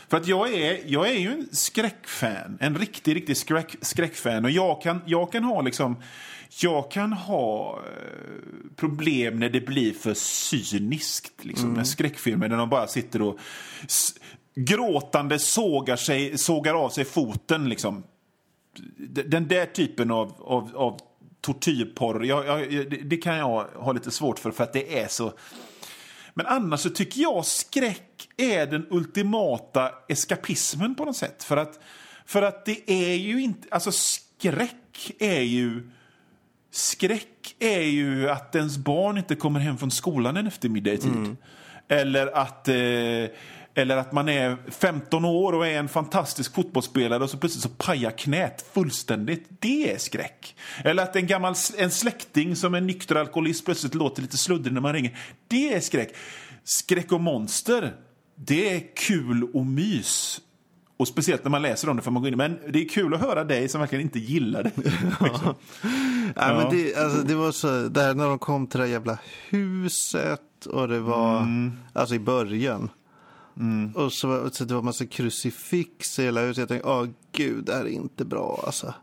för 0.09 0.17
att 0.17 0.27
jag 0.27 0.53
är, 0.53 0.79
jag 0.85 1.09
är 1.09 1.19
ju 1.19 1.31
en 1.31 1.47
skräckfan. 1.51 2.57
En 2.59 2.77
riktig, 2.77 3.15
riktig 3.15 3.37
skräck, 3.37 3.75
skräckfan. 3.81 4.45
Och 4.45 4.51
jag 4.51 4.81
kan, 4.81 5.01
jag 5.05 5.31
kan 5.31 5.43
ha 5.43 5.61
liksom... 5.61 5.95
Jag 6.61 6.91
kan 6.91 7.13
ha 7.13 7.79
eh, 7.79 8.75
problem 8.75 9.39
när 9.39 9.49
det 9.49 9.61
blir 9.61 9.93
för 9.93 10.13
cyniskt. 10.13 11.45
Liksom, 11.45 11.73
Med 11.73 11.87
skräckfilmer 11.87 12.49
där 12.49 12.57
de 12.57 12.69
bara 12.69 12.87
sitter 12.87 13.21
och 13.21 13.39
gråtande 14.55 15.39
sågar, 15.39 15.95
sig, 15.95 16.37
sågar 16.37 16.73
av 16.73 16.89
sig 16.89 17.05
foten. 17.05 17.69
Liksom. 17.69 18.03
Den 19.25 19.47
där 19.47 19.65
typen 19.65 20.11
av, 20.11 20.33
av, 20.39 20.71
av 20.75 20.99
tortyrporr, 21.41 22.23
jag, 22.23 22.47
jag, 22.73 23.07
det, 23.09 23.17
kan 23.17 23.37
jag 23.37 23.63
ha 23.63 23.91
lite 23.91 24.11
svårt 24.11 24.39
för, 24.39 24.51
för 24.51 24.63
att 24.63 24.73
det 24.73 24.99
är 24.99 25.07
så... 25.07 25.33
Men 26.33 26.45
annars 26.45 26.79
så 26.79 26.89
tycker 26.89 27.21
jag 27.21 27.45
skräck 27.45 28.29
är 28.37 28.65
den 28.67 28.87
ultimata 28.89 29.91
eskapismen 30.07 30.95
på 30.95 31.05
något 31.05 31.17
sätt. 31.17 31.43
För 31.43 31.57
att, 31.57 31.79
för 32.25 32.41
att 32.41 32.65
det 32.65 32.91
är 32.91 33.15
ju 33.15 33.41
inte... 33.41 33.67
Alltså 33.71 33.91
skräck 33.91 35.11
är 35.19 35.41
ju... 35.41 35.89
Skräck 36.71 37.55
är 37.59 37.81
ju 37.81 38.29
att 38.29 38.55
ens 38.55 38.77
barn 38.77 39.17
inte 39.17 39.35
kommer 39.35 39.59
hem 39.59 39.77
från 39.77 39.91
skolan 39.91 40.37
en 40.37 40.47
eftermiddag 40.47 40.93
i 40.93 40.97
tid. 40.97 41.35
Eller 41.87 42.37
att... 42.37 42.67
Eh, 42.67 42.75
eller 43.75 43.97
att 43.97 44.11
man 44.11 44.29
är 44.29 44.57
15 44.71 45.25
år 45.25 45.53
och 45.53 45.67
är 45.67 45.79
en 45.79 45.89
fantastisk 45.89 46.55
fotbollsspelare 46.55 47.23
och 47.23 47.29
så 47.29 47.37
plötsligt 47.37 47.63
så 47.63 47.69
pajar 47.69 48.11
knät 48.11 48.65
fullständigt. 48.73 49.45
Det 49.59 49.91
är 49.91 49.97
skräck. 49.97 50.55
Eller 50.83 51.03
att 51.03 51.15
en 51.15 51.27
gammal 51.27 51.55
en 51.77 51.91
släkting 51.91 52.55
som 52.55 52.73
är 52.73 52.81
nykter 52.81 53.15
alkoholist 53.15 53.65
plötsligt 53.65 53.95
låter 53.95 54.21
lite 54.21 54.37
sluddrig 54.37 54.73
när 54.73 54.81
man 54.81 54.93
ringer. 54.93 55.17
Det 55.47 55.73
är 55.73 55.79
skräck. 55.79 56.15
Skräck 56.63 57.11
och 57.11 57.21
monster, 57.21 57.93
det 58.35 58.75
är 58.75 58.83
kul 58.95 59.43
och 59.53 59.65
mys. 59.65 60.41
Och 60.97 61.07
speciellt 61.07 61.43
när 61.43 61.51
man 61.51 61.61
läser 61.61 61.89
om 61.89 61.95
det 61.95 62.01
får 62.01 62.11
man 62.11 62.21
gå 62.21 62.27
in 62.27 62.37
Men 62.37 62.59
det 62.69 62.81
är 62.81 62.89
kul 62.89 63.13
att 63.13 63.21
höra 63.21 63.43
dig 63.43 63.69
som 63.69 63.81
verkligen 63.81 64.01
inte 64.01 64.19
gillar 64.19 64.63
det. 64.63 64.71
Liksom. 65.23 65.55
Ja, 66.35 66.57
men 66.57 66.69
det, 66.77 66.95
alltså, 66.95 67.21
det 67.21 67.35
var 67.35 67.51
så, 67.51 67.87
där 67.87 68.13
när 68.13 68.27
de 68.27 68.39
kom 68.39 68.67
till 68.67 68.79
det 68.79 68.87
jävla 68.87 69.17
huset 69.49 70.65
och 70.65 70.87
det 70.87 70.99
var, 70.99 71.37
Mm. 71.37 71.73
alltså 71.93 72.15
i 72.15 72.19
början. 72.19 72.89
Och 73.95 74.13
så, 74.13 74.49
så 74.49 74.63
det 74.65 74.73
var 74.73 74.81
massa 74.81 75.05
krucifix 75.05 76.19
i 76.19 76.23
hela 76.23 76.41
huset. 76.41 76.57
Jag 76.57 76.67
tänkte, 76.67 76.89
åh 76.89 77.07
gud, 77.31 77.65
det 77.65 77.73
här 77.73 77.81
är 77.81 77.89
inte 77.89 78.25
bra 78.25 78.63
alltså. 78.65 78.93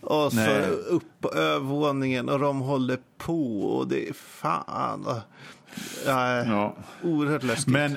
Och 0.00 0.32
så 0.32 0.36
Nej. 0.36 0.70
upp 0.70 1.20
på 1.20 1.32
övervåningen 1.32 2.28
och 2.28 2.38
de 2.38 2.60
håller 2.60 2.98
på 3.18 3.62
och 3.62 3.88
det 3.88 4.08
är 4.08 4.12
fan. 4.12 5.06
Och, 5.06 5.18
ja, 6.06 6.44
Ja. 6.44 6.76
Oerhört 7.02 7.42
läskigt. 7.42 7.72
Men, 7.72 7.96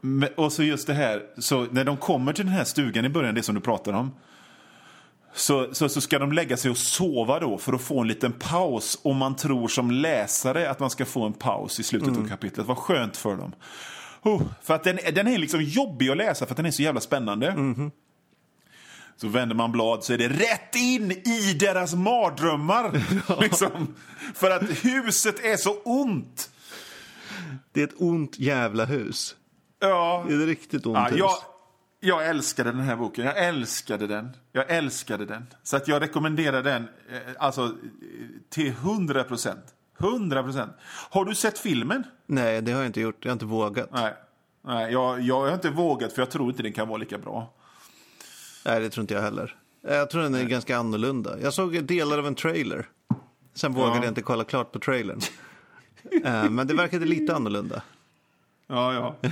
men, 0.00 0.28
och 0.36 0.52
så 0.52 0.62
just 0.62 0.86
det 0.86 0.94
här, 0.94 1.22
så 1.38 1.66
när 1.70 1.84
de 1.84 1.96
kommer 1.96 2.32
till 2.32 2.44
den 2.44 2.54
här 2.54 2.64
stugan 2.64 3.04
i 3.04 3.08
början, 3.08 3.34
det 3.34 3.42
som 3.42 3.54
du 3.54 3.60
pratar 3.60 3.92
om. 3.92 4.10
Så, 5.34 5.74
så, 5.74 5.88
så 5.88 6.00
ska 6.00 6.18
de 6.18 6.32
lägga 6.32 6.56
sig 6.56 6.70
och 6.70 6.76
sova 6.76 7.40
då 7.40 7.58
för 7.58 7.72
att 7.72 7.80
få 7.80 8.00
en 8.00 8.08
liten 8.08 8.32
paus. 8.32 8.98
Om 9.02 9.16
man 9.16 9.36
tror 9.36 9.68
som 9.68 9.90
läsare 9.90 10.70
att 10.70 10.80
man 10.80 10.90
ska 10.90 11.04
få 11.04 11.26
en 11.26 11.32
paus 11.32 11.80
i 11.80 11.82
slutet 11.82 12.08
av 12.08 12.28
kapitlet. 12.28 12.66
Vad 12.66 12.78
skönt 12.78 13.16
för 13.16 13.36
dem. 13.36 13.52
Oh, 14.26 14.42
för 14.62 14.74
att 14.74 14.84
den, 14.84 14.98
den 15.14 15.26
är 15.26 15.38
liksom 15.38 15.62
jobbig 15.62 16.08
att 16.10 16.16
läsa 16.16 16.46
för 16.46 16.52
att 16.52 16.56
den 16.56 16.66
är 16.66 16.70
så 16.70 16.82
jävla 16.82 17.00
spännande. 17.00 17.54
Så 19.16 19.28
vänder 19.28 19.54
man 19.56 19.72
blad 19.72 20.04
så 20.04 20.12
är 20.12 20.18
det 20.18 20.28
rätt 20.28 20.74
in 20.74 21.10
i 21.12 21.56
deras 21.60 21.94
mardrömmar. 21.94 23.02
liksom. 23.40 23.94
För 24.34 24.50
att 24.50 24.84
huset 24.84 25.44
är 25.44 25.56
så 25.56 25.74
ont. 25.84 26.50
Det 27.72 27.80
är 27.80 27.84
ett 27.84 27.94
ont 27.96 28.38
jävla 28.38 28.84
hus. 28.84 29.36
Ja, 29.80 30.24
Det 30.28 30.34
är 30.34 30.40
ett 30.40 30.46
riktigt 30.46 30.86
ont 30.86 30.96
Ja, 30.96 31.04
hus. 31.08 31.18
jag, 31.18 31.32
jag 32.00 32.26
älskade 32.26 32.70
den 32.72 32.80
här 32.80 32.96
boken. 32.96 33.24
Jag 33.24 33.44
älskade 33.44 34.06
den. 34.06 34.36
Jag 34.52 34.70
älskade 34.70 35.26
den. 35.26 35.46
Så 35.62 35.76
att 35.76 35.88
jag 35.88 36.02
rekommenderar 36.02 36.62
den 36.62 36.82
eh, 36.82 37.18
alltså, 37.38 37.64
eh, 37.64 37.70
till 38.50 38.68
100 38.68 39.24
procent. 39.24 39.64
100 39.98 40.42
procent. 40.42 40.72
Har 41.10 41.24
du 41.24 41.34
sett 41.34 41.58
filmen? 41.58 42.04
Nej, 42.26 42.62
det 42.62 42.72
har 42.72 42.78
jag 42.78 42.86
inte 42.88 43.00
gjort. 43.00 43.24
Jag 43.24 43.30
har 43.30 43.32
inte 43.32 43.44
vågat. 43.44 43.88
Nej. 43.92 44.14
Nej 44.64 44.92
jag, 44.92 45.20
jag 45.20 45.40
har 45.40 45.54
inte 45.54 45.70
vågat 45.70 46.12
för 46.12 46.22
jag 46.22 46.30
tror 46.30 46.50
inte 46.50 46.62
den 46.62 46.72
kan 46.72 46.88
vara 46.88 46.98
lika 46.98 47.18
bra. 47.18 47.52
Nej, 48.64 48.80
det 48.80 48.90
tror 48.90 49.02
inte 49.02 49.14
jag 49.14 49.22
heller. 49.22 49.56
Jag 49.82 50.10
tror 50.10 50.22
den 50.22 50.34
är 50.34 50.44
ganska 50.44 50.78
annorlunda. 50.78 51.40
Jag 51.40 51.52
såg 51.52 51.84
delar 51.84 52.18
av 52.18 52.26
en 52.26 52.34
trailer. 52.34 52.88
Sen 53.54 53.72
vågade 53.72 53.96
jag 53.96 54.08
inte 54.08 54.22
kolla 54.22 54.44
klart 54.44 54.72
på 54.72 54.78
trailern. 54.78 55.20
Eh, 56.24 56.50
Men 56.50 56.66
det 56.66 56.74
verkade 56.74 57.04
lite 57.04 57.34
annorlunda. 57.34 57.82
Ja, 58.66 58.94
ja. 58.94 59.30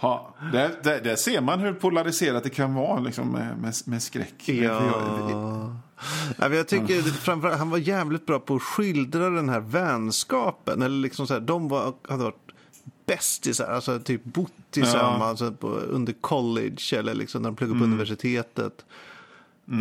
ja 0.00 0.34
där, 0.52 0.70
där, 0.82 1.00
där 1.00 1.16
ser 1.16 1.40
man 1.40 1.60
hur 1.60 1.72
polariserat 1.72 2.44
det 2.44 2.50
kan 2.50 2.74
vara 2.74 3.00
liksom, 3.00 3.28
med, 3.32 3.58
med, 3.58 3.74
med 3.86 4.02
skräck. 4.02 4.48
Ja. 4.48 5.65
Ja, 6.38 6.48
jag 6.54 6.68
tycker 6.68 7.02
framförallt 7.02 7.58
han 7.58 7.70
var 7.70 7.78
jävligt 7.78 8.26
bra 8.26 8.38
på 8.40 8.56
att 8.56 8.62
skildra 8.62 9.30
den 9.30 9.48
här 9.48 9.60
vänskapen. 9.60 10.82
Eller 10.82 10.96
liksom 11.00 11.26
så 11.26 11.34
här, 11.34 11.40
de 11.40 11.68
var, 11.68 11.94
hade 12.08 12.24
varit 12.24 12.36
bästisar, 13.06 13.68
alltså 13.72 13.98
typ 14.00 14.24
bott 14.24 14.52
tillsammans 14.70 15.42
på, 15.60 15.68
under 15.68 16.12
college 16.12 16.92
eller 16.92 17.14
liksom 17.14 17.42
när 17.42 17.48
de 17.48 17.56
pluggade 17.56 17.78
på 17.80 17.84
universitetet. 17.84 18.84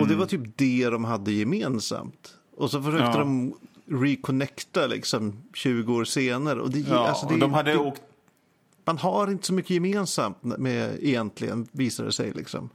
Och 0.02 0.08
det 0.08 0.16
var 0.16 0.26
typ 0.26 0.58
det 0.58 0.90
de 0.90 1.06
hade 1.06 1.32
gemensamt. 1.32 2.34
Och 2.58 2.72
så 2.72 2.82
försökte 2.84 3.06
Ja. 3.06 3.18
de 3.18 3.54
reconnecta 3.90 4.88
liksom 4.88 5.44
20 5.54 5.94
år 5.96 6.06
senare. 6.06 6.62
Och 6.62 6.70
det, 6.72 6.80
Ja, 6.80 7.08
alltså 7.08 7.28
det, 7.28 7.38
de 7.38 7.54
hade 7.54 7.72
det, 7.72 7.78
åkt 7.78 8.02
Man 8.86 8.98
har 8.98 9.32
inte 9.32 9.48
så 9.48 9.54
mycket 9.54 9.72
gemensamt 9.72 10.44
med 10.44 10.98
egentligen, 11.02 11.68
visar 11.72 12.06
det 12.06 12.12
sig 12.12 12.32
liksom. 12.32 12.70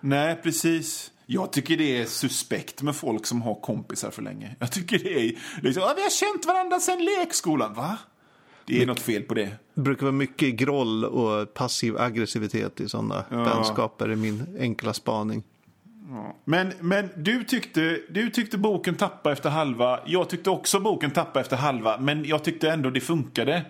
Nej, 0.00 0.40
precis. 0.42 1.11
Jag 1.26 1.52
tycker 1.52 1.76
det 1.76 2.00
är 2.00 2.04
suspekt 2.06 2.82
med 2.82 2.96
folk 2.96 3.26
som 3.26 3.42
har 3.42 3.54
kompisar 3.54 4.10
för 4.10 4.22
länge. 4.22 4.56
Jag 4.58 4.72
tycker 4.72 4.98
det 4.98 5.18
är 5.20 5.38
liksom, 5.62 5.82
"Ja, 5.82 5.92
vi 5.96 6.02
har 6.02 6.10
känt 6.10 6.46
varandra 6.46 6.80
sedan 6.80 7.04
lekskolan. 7.04 7.74
Va? 7.74 7.98
Det 8.66 8.82
är 8.82 8.86
något 8.86 9.00
fel 9.00 9.22
på 9.22 9.34
det. 9.34 9.50
Det 9.74 9.80
brukar 9.80 10.02
vara 10.02 10.12
mycket 10.12 10.54
groll 10.54 11.04
och 11.04 11.54
passiv 11.54 11.98
aggressivitet 11.98 12.80
i 12.80 12.88
sådana 12.88 13.24
vänskaper, 13.30 14.08
är 14.08 14.16
min 14.16 14.56
enkla 14.60 14.92
spaning. 14.92 15.42
Men, 16.44 16.72
men 16.80 17.08
du, 17.16 17.44
tyckte, 17.44 18.00
du 18.10 18.30
tyckte 18.30 18.58
boken 18.58 18.94
tappade 18.94 19.32
efter 19.32 19.50
halva. 19.50 20.00
Jag 20.06 20.28
tyckte 20.28 20.50
också 20.50 20.80
boken 20.80 21.10
tappade 21.10 21.40
efter 21.40 21.56
halva. 21.56 21.98
Men 21.98 22.24
jag 22.24 22.44
tyckte 22.44 22.70
ändå 22.70 22.90
det 22.90 23.00
funkade. 23.00 23.64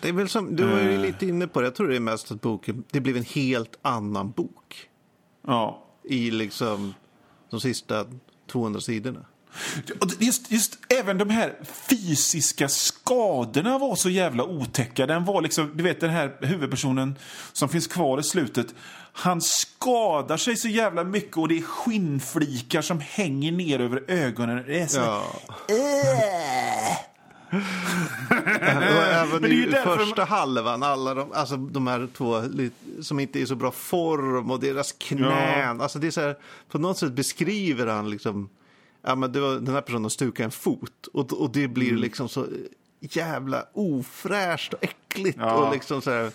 Det 0.00 0.08
är 0.08 0.12
väl 0.12 0.28
som, 0.28 0.56
du 0.56 0.64
var 0.64 0.80
ju 0.80 0.98
lite 0.98 1.26
inne 1.26 1.46
på 1.46 1.60
det, 1.60 1.66
jag 1.66 1.74
tror 1.74 1.88
det 1.88 1.96
är 1.96 2.00
mest 2.00 2.30
att 2.32 2.40
boken, 2.40 2.84
det 2.90 3.00
blev 3.00 3.16
en 3.16 3.24
helt 3.24 3.78
annan 3.82 4.30
bok 4.30 4.88
Ja. 5.46 5.83
I 6.04 6.30
liksom 6.30 6.94
de 7.50 7.60
sista 7.60 8.06
200 8.46 8.80
sidorna. 8.80 9.24
Just, 10.18 10.52
just 10.52 10.78
även 10.88 11.18
de 11.18 11.30
här 11.30 11.54
fysiska 11.88 12.68
skadorna 12.68 13.78
var 13.78 13.96
så 13.96 14.10
jävla 14.10 14.44
otäcka. 14.44 15.06
Den 15.06 15.24
var 15.24 15.42
liksom, 15.42 15.70
du 15.74 15.84
vet 15.84 16.00
den 16.00 16.10
här 16.10 16.36
huvudpersonen 16.40 17.18
som 17.52 17.68
finns 17.68 17.86
kvar 17.86 18.20
i 18.20 18.22
slutet. 18.22 18.74
Han 19.12 19.40
skadar 19.40 20.36
sig 20.36 20.56
så 20.56 20.68
jävla 20.68 21.04
mycket 21.04 21.36
och 21.36 21.48
det 21.48 21.58
är 21.58 21.62
skinnflikar 21.62 22.82
som 22.82 23.00
hänger 23.00 23.52
ner 23.52 23.80
över 23.80 24.04
ögonen. 24.08 24.64
Det 24.66 24.80
är 24.80 24.86
så... 24.86 24.98
Ja. 24.98 25.24
Äh. 25.68 27.13
Även 28.60 29.30
Men 29.30 29.42
det 29.42 29.48
är 29.48 29.50
ju 29.50 29.68
i 29.68 29.72
första 29.72 30.24
halvan, 30.24 30.82
alla 30.82 31.14
de, 31.14 31.32
alltså 31.32 31.56
de 31.56 31.86
här 31.86 32.08
två 32.16 32.42
som 33.02 33.20
inte 33.20 33.38
är 33.38 33.40
i 33.42 33.46
så 33.46 33.54
bra 33.56 33.70
form 33.70 34.50
och 34.50 34.60
deras 34.60 34.92
knän. 34.92 35.80
Alltså 35.80 35.98
det 35.98 36.06
är 36.06 36.10
så 36.10 36.20
här, 36.20 36.36
på 36.68 36.78
något 36.78 36.98
sätt 36.98 37.12
beskriver 37.12 37.86
han 37.86 38.10
liksom, 38.10 38.48
ja 39.02 39.14
men 39.14 39.32
det 39.32 39.40
var, 39.40 39.54
den 39.54 39.74
här 39.74 39.80
personen 39.80 40.10
stukade 40.10 40.44
en 40.44 40.50
fot 40.50 41.06
och, 41.12 41.32
och 41.32 41.50
det 41.50 41.68
blir 41.68 41.88
Mm. 41.88 42.00
liksom 42.02 42.28
så 42.28 42.46
jävla 43.00 43.64
ofräscht 43.72 44.72
och 44.72 44.84
äckligt 44.84 45.38
Ja. 45.40 45.54
och 45.54 45.74
liksom 45.74 46.02
så 46.02 46.10
här, 46.10 46.30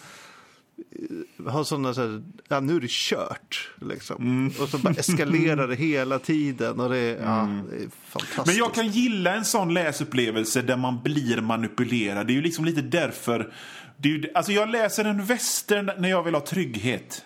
har 1.47 1.63
sådana 1.63 1.93
så 1.93 2.01
här, 2.01 2.23
ja 2.51 2.59
nu 2.59 2.75
är 2.75 2.79
det 2.79 2.89
kört. 2.89 3.69
Liksom. 3.81 4.51
Och 4.61 4.69
så 4.69 4.77
bara 4.77 4.93
eskalerar 4.93 5.67
det 5.67 5.75
hela 5.75 6.19
tiden. 6.19 6.79
Och 6.79 6.89
det, 6.89 6.97
är- 6.97 7.17
ja, 7.23 7.47
det 7.71 7.75
är 7.83 7.89
fantastiskt. 8.09 8.45
Men 8.47 8.55
jag 8.55 8.73
kan 8.73 8.87
gilla 8.87 9.33
en 9.35 9.45
sån 9.45 9.73
läsupplevelse 9.73 10.61
där 10.61 10.77
man 10.77 11.03
blir 11.03 11.41
manipulerad. 11.41 12.27
Det 12.27 12.33
är 12.33 12.35
ju 12.35 12.41
liksom 12.41 12.65
lite 12.65 12.81
därför... 12.81 13.53
Det 13.97 14.09
är 14.09 14.13
ju, 14.13 14.29
alltså 14.35 14.51
jag 14.51 14.69
läser 14.69 15.05
en 15.05 15.25
western 15.25 15.91
när 15.97 16.09
jag 16.09 16.23
vill 16.23 16.33
ha 16.33 16.41
trygghet. 16.41 17.25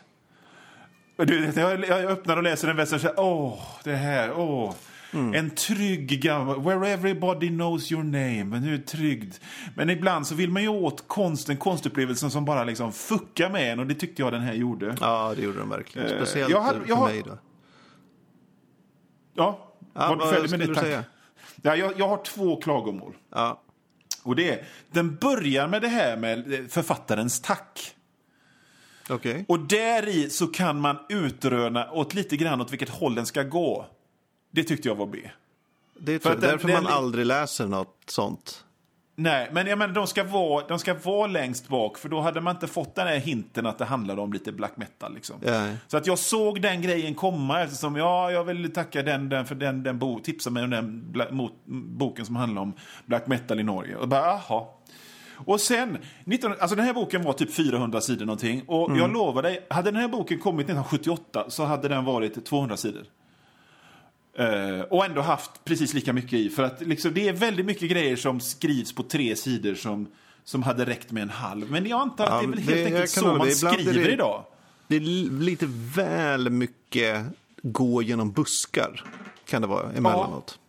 Jag 1.17 1.91
öppnar 1.91 2.37
och 2.37 2.43
läser 2.43 2.67
en 2.67 2.75
western 2.77 2.95
och 2.97 3.01
säger 3.01 3.19
åh, 3.19 3.59
det 3.83 3.95
här, 3.95 4.31
åh. 4.39 4.73
En 5.13 5.49
trygg 5.49 6.21
gammal, 6.21 6.61
where 6.63 6.93
everybody 6.93 7.47
knows 7.47 7.91
your 7.91 8.03
name. 8.03 8.43
Men 8.43 8.63
det 8.77 8.87
tryggt. 8.87 9.41
Men 9.75 9.89
ibland 9.89 10.27
så 10.27 10.35
vill 10.35 10.49
man 10.49 10.61
ju 10.61 10.67
åt 10.67 11.07
konsten, 11.07 11.57
konstupplevelsen 11.57 12.31
som 12.31 12.45
bara 12.45 12.63
liksom 12.63 12.91
fuckar 12.91 13.49
med 13.49 13.71
en. 13.73 13.79
Och 13.79 13.87
det 13.87 13.95
tyckte 13.95 14.21
jag 14.21 14.33
den 14.33 14.41
här 14.41 14.53
gjorde. 14.53 14.95
Ja, 15.01 15.33
det 15.35 15.41
gjorde 15.41 15.59
de 15.59 15.69
verkligen. 15.69 16.07
Eh, 16.07 16.15
Speciellt 16.15 16.51
jag 16.51 16.61
har- 16.61 16.73
för 16.73 16.83
jag 16.87 16.95
har- 16.95 17.07
mig 17.07 17.23
då. 17.25 17.37
Ja, 19.33 19.69
Ja, 19.93 20.07
var 20.07 20.15
du 20.15 20.39
vad 20.39 20.49
skulle 20.49 20.65
det? 20.65 20.73
du 20.73 20.79
säga? 20.79 21.03
Ja, 21.61 21.75
jag, 21.75 21.93
jag 21.99 22.07
har 22.07 22.23
två 22.23 22.55
klagomål. 22.61 23.13
Ja, 23.31 23.61
Och 24.23 24.35
det 24.35 24.49
är, 24.49 24.65
den 24.91 25.15
börjar 25.15 25.67
med 25.67 25.81
det 25.81 25.87
här 25.87 26.17
med 26.17 26.53
eh, 26.53 26.59
författarens 26.69 27.41
tack. 27.41 27.95
okej. 29.09 29.45
Och 29.47 29.59
där 29.59 30.07
i 30.07 30.29
så 30.29 30.47
kan 30.47 30.81
man 30.81 30.97
utröna 31.09 31.91
åt 31.91 32.13
lite 32.13 32.37
grann 32.37 32.61
åt 32.61 32.71
vilket 32.71 32.89
håll 32.89 33.15
den 33.15 33.25
ska 33.25 33.43
gå. 33.43 33.85
Det 34.55 34.63
tyckte 34.63 34.87
jag 34.87 34.95
var 34.95 35.05
B. 35.05 35.19
Det 35.99 36.13
är 36.13 36.19
För 36.19 36.35
därför 36.35 36.67
den 36.67 36.83
man 36.83 36.93
aldrig 36.93 37.25
läser 37.25 37.67
något 37.67 37.97
sånt. 38.07 38.63
Nej, 39.15 39.49
men 39.51 39.67
jag 39.67 39.77
menar, 39.77 39.93
de, 39.93 40.07
ska 40.07 40.23
vara, 40.23 40.67
de 40.67 40.79
ska 40.79 40.93
vara 40.93 41.27
längst 41.27 41.67
bak 41.67 41.97
för 41.97 42.09
då 42.09 42.21
hade 42.21 42.41
man 42.41 42.55
inte 42.55 42.67
fått 42.67 42.95
den 42.95 43.07
här 43.07 43.17
hinten 43.17 43.65
att 43.65 43.77
det 43.77 43.85
handlade 43.85 44.21
om 44.21 44.33
lite 44.33 44.51
black 44.51 44.77
metal. 44.77 45.13
Liksom. 45.13 45.35
Ja. 45.45 45.67
Så 45.87 45.97
att 45.97 46.07
jag 46.07 46.19
såg 46.19 46.61
den 46.61 46.81
grejen 46.81 47.15
komma 47.15 47.61
eftersom 47.61 47.95
ja, 47.95 48.31
jag 48.31 48.43
vill 48.43 48.73
tacka 48.73 49.03
den, 49.03 49.29
den 49.29 49.45
för 49.45 49.55
den, 49.55 49.83
den 49.83 49.99
bo, 49.99 50.19
tipsade 50.19 50.53
mig 50.53 50.63
om 50.63 50.69
den 50.69 51.11
bla, 51.11 51.31
mot, 51.31 51.53
boken 51.97 52.25
som 52.25 52.35
handlar 52.35 52.61
om 52.61 52.73
black 53.05 53.27
metal 53.27 53.59
i 53.59 53.63
Norge. 53.63 53.95
Och 53.95 54.07
bara, 54.07 54.21
jaha. 54.21 54.65
Och 55.45 55.61
sen, 55.61 55.97
19, 56.23 56.51
alltså 56.59 56.75
den 56.75 56.85
här 56.85 56.93
boken 56.93 57.23
var 57.23 57.33
typ 57.33 57.53
400 57.53 58.01
sidor 58.01 58.25
någonting. 58.25 58.63
Och 58.67 58.97
jag 58.97 59.13
lovar 59.13 59.43
dig, 59.43 59.65
hade 59.69 59.91
den 59.91 60.01
här 60.01 60.07
boken 60.07 60.39
kommit 60.39 60.65
1978 60.65 61.45
så 61.49 61.63
hade 61.63 61.87
den 61.87 62.05
varit 62.05 62.45
200 62.45 62.77
sidor. 62.77 63.03
Eh, 64.37 64.79
och 64.89 65.05
ändå 65.05 65.21
haft 65.21 65.51
precis 65.65 65.93
lika 65.93 66.13
mycket 66.13 66.33
i. 66.33 66.49
För 66.49 66.63
att 66.63 66.81
liksom, 66.81 67.13
det 67.13 67.27
är 67.27 67.33
väldigt 67.33 67.65
mycket 67.65 67.89
grejer 67.89 68.15
som 68.15 68.39
skrivs 68.39 68.95
på 68.95 69.03
tre 69.03 69.35
sidor 69.35 69.75
som, 69.75 70.07
som 70.43 70.63
hade 70.63 70.85
räckt 70.85 71.11
med 71.11 71.23
en 71.23 71.29
halv. 71.29 71.71
Men 71.71 71.85
jag 71.85 72.01
antar 72.01 72.25
Ja, 72.27 72.31
att 72.31 72.41
det 72.41 72.45
är 72.45 72.49
väl 72.49 72.65
det- 72.65 72.73
helt 72.73 72.77
jag 72.79 72.85
enkelt 72.93 73.09
så 73.09 73.33
man 73.35 73.51
skriver 73.51 73.93
det- 73.93 74.11
idag. 74.13 74.43
Det 74.87 74.95
är 74.95 74.99
li- 74.99 75.29
lite 75.31 75.65
väl 75.69 76.49
mycket 76.49 77.25
gå 77.61 78.01
genom 78.01 78.31
buskar. 78.31 79.03
Kan 79.45 79.61
det 79.61 79.67
vara 79.67 79.91
emellanåt. 79.91 80.59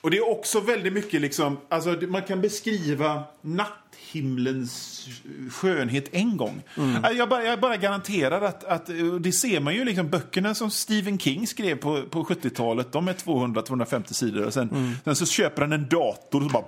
Och 0.00 0.10
det 0.10 0.16
är 0.16 0.30
också 0.30 0.60
väldigt 0.60 0.92
mycket 0.92 1.20
liksom, 1.20 1.56
alltså 1.68 1.90
man 2.08 2.22
kan 2.22 2.40
beskriva 2.40 3.22
natthimlens 3.42 5.06
skönhet 5.52 6.08
en 6.12 6.36
gång. 6.36 6.62
Alltså, 6.76 7.12
Jag, 7.12 7.28
bara, 7.28 7.44
jag 7.44 7.60
bara 7.60 7.76
garanterar 7.76 8.40
att, 8.42 8.64
att, 8.64 8.88
och 8.88 9.20
det 9.20 9.32
ser 9.32 9.60
man 9.60 9.74
ju 9.74 9.84
liksom, 9.84 10.08
böckerna 10.10 10.54
som 10.54 10.70
Stephen 10.70 11.18
King 11.18 11.46
skrev 11.46 11.76
på, 11.76 12.02
på 12.02 12.24
70-talet, 12.24 12.92
de 12.92 13.08
är 13.08 13.12
200-250 13.14 14.12
sidor. 14.12 14.46
Och 14.46 14.54
sen, 14.54 14.96
sen 15.04 15.16
så 15.16 15.26
köper 15.26 15.62
han 15.62 15.72
en 15.72 15.88
dator 15.88 16.44
och 16.44 16.50
så 16.50 16.52
bara... 16.52 16.64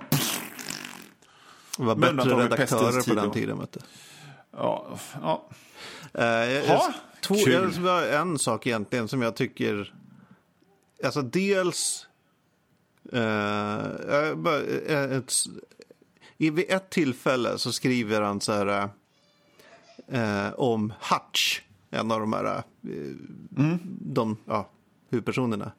Det 1.77 1.83
var 1.83 1.95
bättre 1.95 2.13
redaktörer 2.45 2.91
på 3.09 3.13
den 3.15 3.31
tiden. 3.31 3.59
Vet 3.59 3.71
du. 3.71 3.79
Ja, 4.57 4.97
ja. 5.21 5.49
Eh, 6.13 6.25
jag- 6.25 6.63
Ha, 6.77 6.93
jag, 7.51 7.61
var 7.81 8.01
en 8.03 8.39
sak 8.39 8.67
egentligen 8.67 9.07
som 9.07 9.21
jag 9.21 9.35
tycker... 9.35 9.93
Alltså 11.03 11.21
dels... 11.21 12.07
eh, 13.13 15.17
ett, 15.17 15.33
i, 16.37 16.49
vid 16.49 16.65
ett 16.69 16.89
tillfälle 16.89 17.57
så 17.57 17.71
skriver 17.71 18.21
han 18.21 18.41
så 18.41 18.51
här... 18.51 18.89
eh, 20.07 20.53
om 20.53 20.93
Hutch, 21.11 21.61
en 21.89 22.11
av 22.11 22.19
de 22.19 22.33
här... 22.33 22.45
eh, 22.55 22.63
De, 23.99 24.37
ja, 24.45 24.69
huvudpersonerna. 25.09 25.71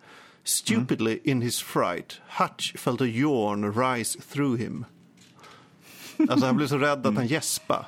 Stupidly 0.44 1.20
in 1.24 1.42
his 1.42 1.62
fright, 1.62 2.20
Hutch 2.38 2.76
felt 2.76 3.00
a 3.00 3.06
yawn 3.06 3.72
rise 3.74 4.20
through 4.20 4.56
him. 4.58 4.84
Alltså 6.28 6.46
han 6.46 6.56
blev 6.56 6.66
så 6.66 6.78
rädd 6.78 7.06
att 7.06 7.14
han 7.14 7.26
gäspade. 7.26 7.86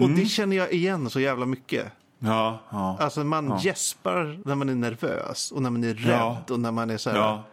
Och 0.00 0.10
det 0.10 0.26
känner 0.26 0.56
jag 0.56 0.72
igen 0.72 1.10
så 1.10 1.20
jävla 1.20 1.46
mycket. 1.46 1.92
ja, 2.18 2.60
ja. 2.70 2.96
Alltså 3.00 3.24
man 3.24 3.58
gäspar 3.58 4.40
när 4.44 4.54
man 4.54 4.68
är 4.68 4.74
nervös 4.74 5.52
och 5.52 5.62
när 5.62 5.70
man 5.70 5.84
är 5.84 5.94
rädd 5.94 6.18
Ja. 6.18 6.42
och 6.50 6.60
när 6.60 6.72
man 6.72 6.90
är 6.90 6.96
så 6.98 7.10
här, 7.10 7.16
ja. 7.16 7.44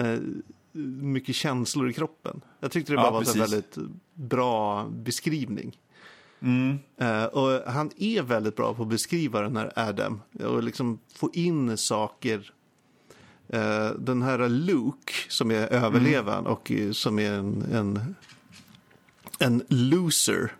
eh, 0.00 0.18
mycket 0.72 1.34
känslor 1.34 1.90
i 1.90 1.92
kroppen. 1.92 2.40
Jag 2.60 2.70
tyckte 2.70 2.92
det 2.92 2.96
Ja, 2.96 3.02
bara 3.02 3.10
var 3.10 3.22
så 3.24 3.32
precis. 3.32 3.52
väldigt 3.52 3.76
bra 4.14 4.88
beskrivning. 4.88 5.76
Mm. 6.42 6.78
Eh, 7.00 7.24
och 7.24 7.72
han 7.72 7.90
är 7.96 8.22
väldigt 8.22 8.56
bra 8.56 8.74
på 8.74 8.82
att 8.82 8.88
beskriva 8.88 9.40
den 9.40 9.56
här 9.56 9.72
Adam 9.76 10.20
och 10.44 10.62
liksom 10.62 10.98
få 11.14 11.30
in 11.32 11.76
saker. 11.76 12.52
Eh, 13.48 13.90
den 13.90 14.22
här 14.22 14.48
Luke 14.48 15.12
som 15.28 15.50
är 15.50 15.72
överlevaren 15.72 16.46
och 16.46 16.70
eh, 16.72 16.92
som 16.92 17.18
är 17.18 17.32
en, 17.32 17.62
en, 17.72 18.14
en 19.38 19.62
loser. 19.68 20.52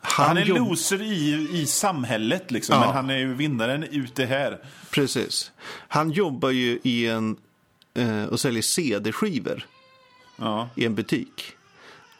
Han 0.00 0.36
är 0.36 0.44
jobb- 0.44 0.58
loser 0.58 1.02
i, 1.02 1.48
i 1.52 1.66
samhället, 1.66 2.50
liksom, 2.50 2.74
Ja. 2.74 2.80
men 2.86 2.94
han 2.94 3.10
är 3.10 3.18
ju 3.18 3.34
vinnaren 3.34 3.82
ute 3.84 4.24
här. 4.24 4.64
Precis. 4.90 5.52
Han 5.88 6.10
jobbar 6.10 6.50
ju 6.50 6.78
i 6.82 7.08
en 7.08 7.36
och 8.30 8.40
säljer 8.40 8.62
CD-skivor 8.62 9.66
Ja. 10.36 10.68
i 10.74 10.84
en 10.86 10.94
butik. 10.94 11.52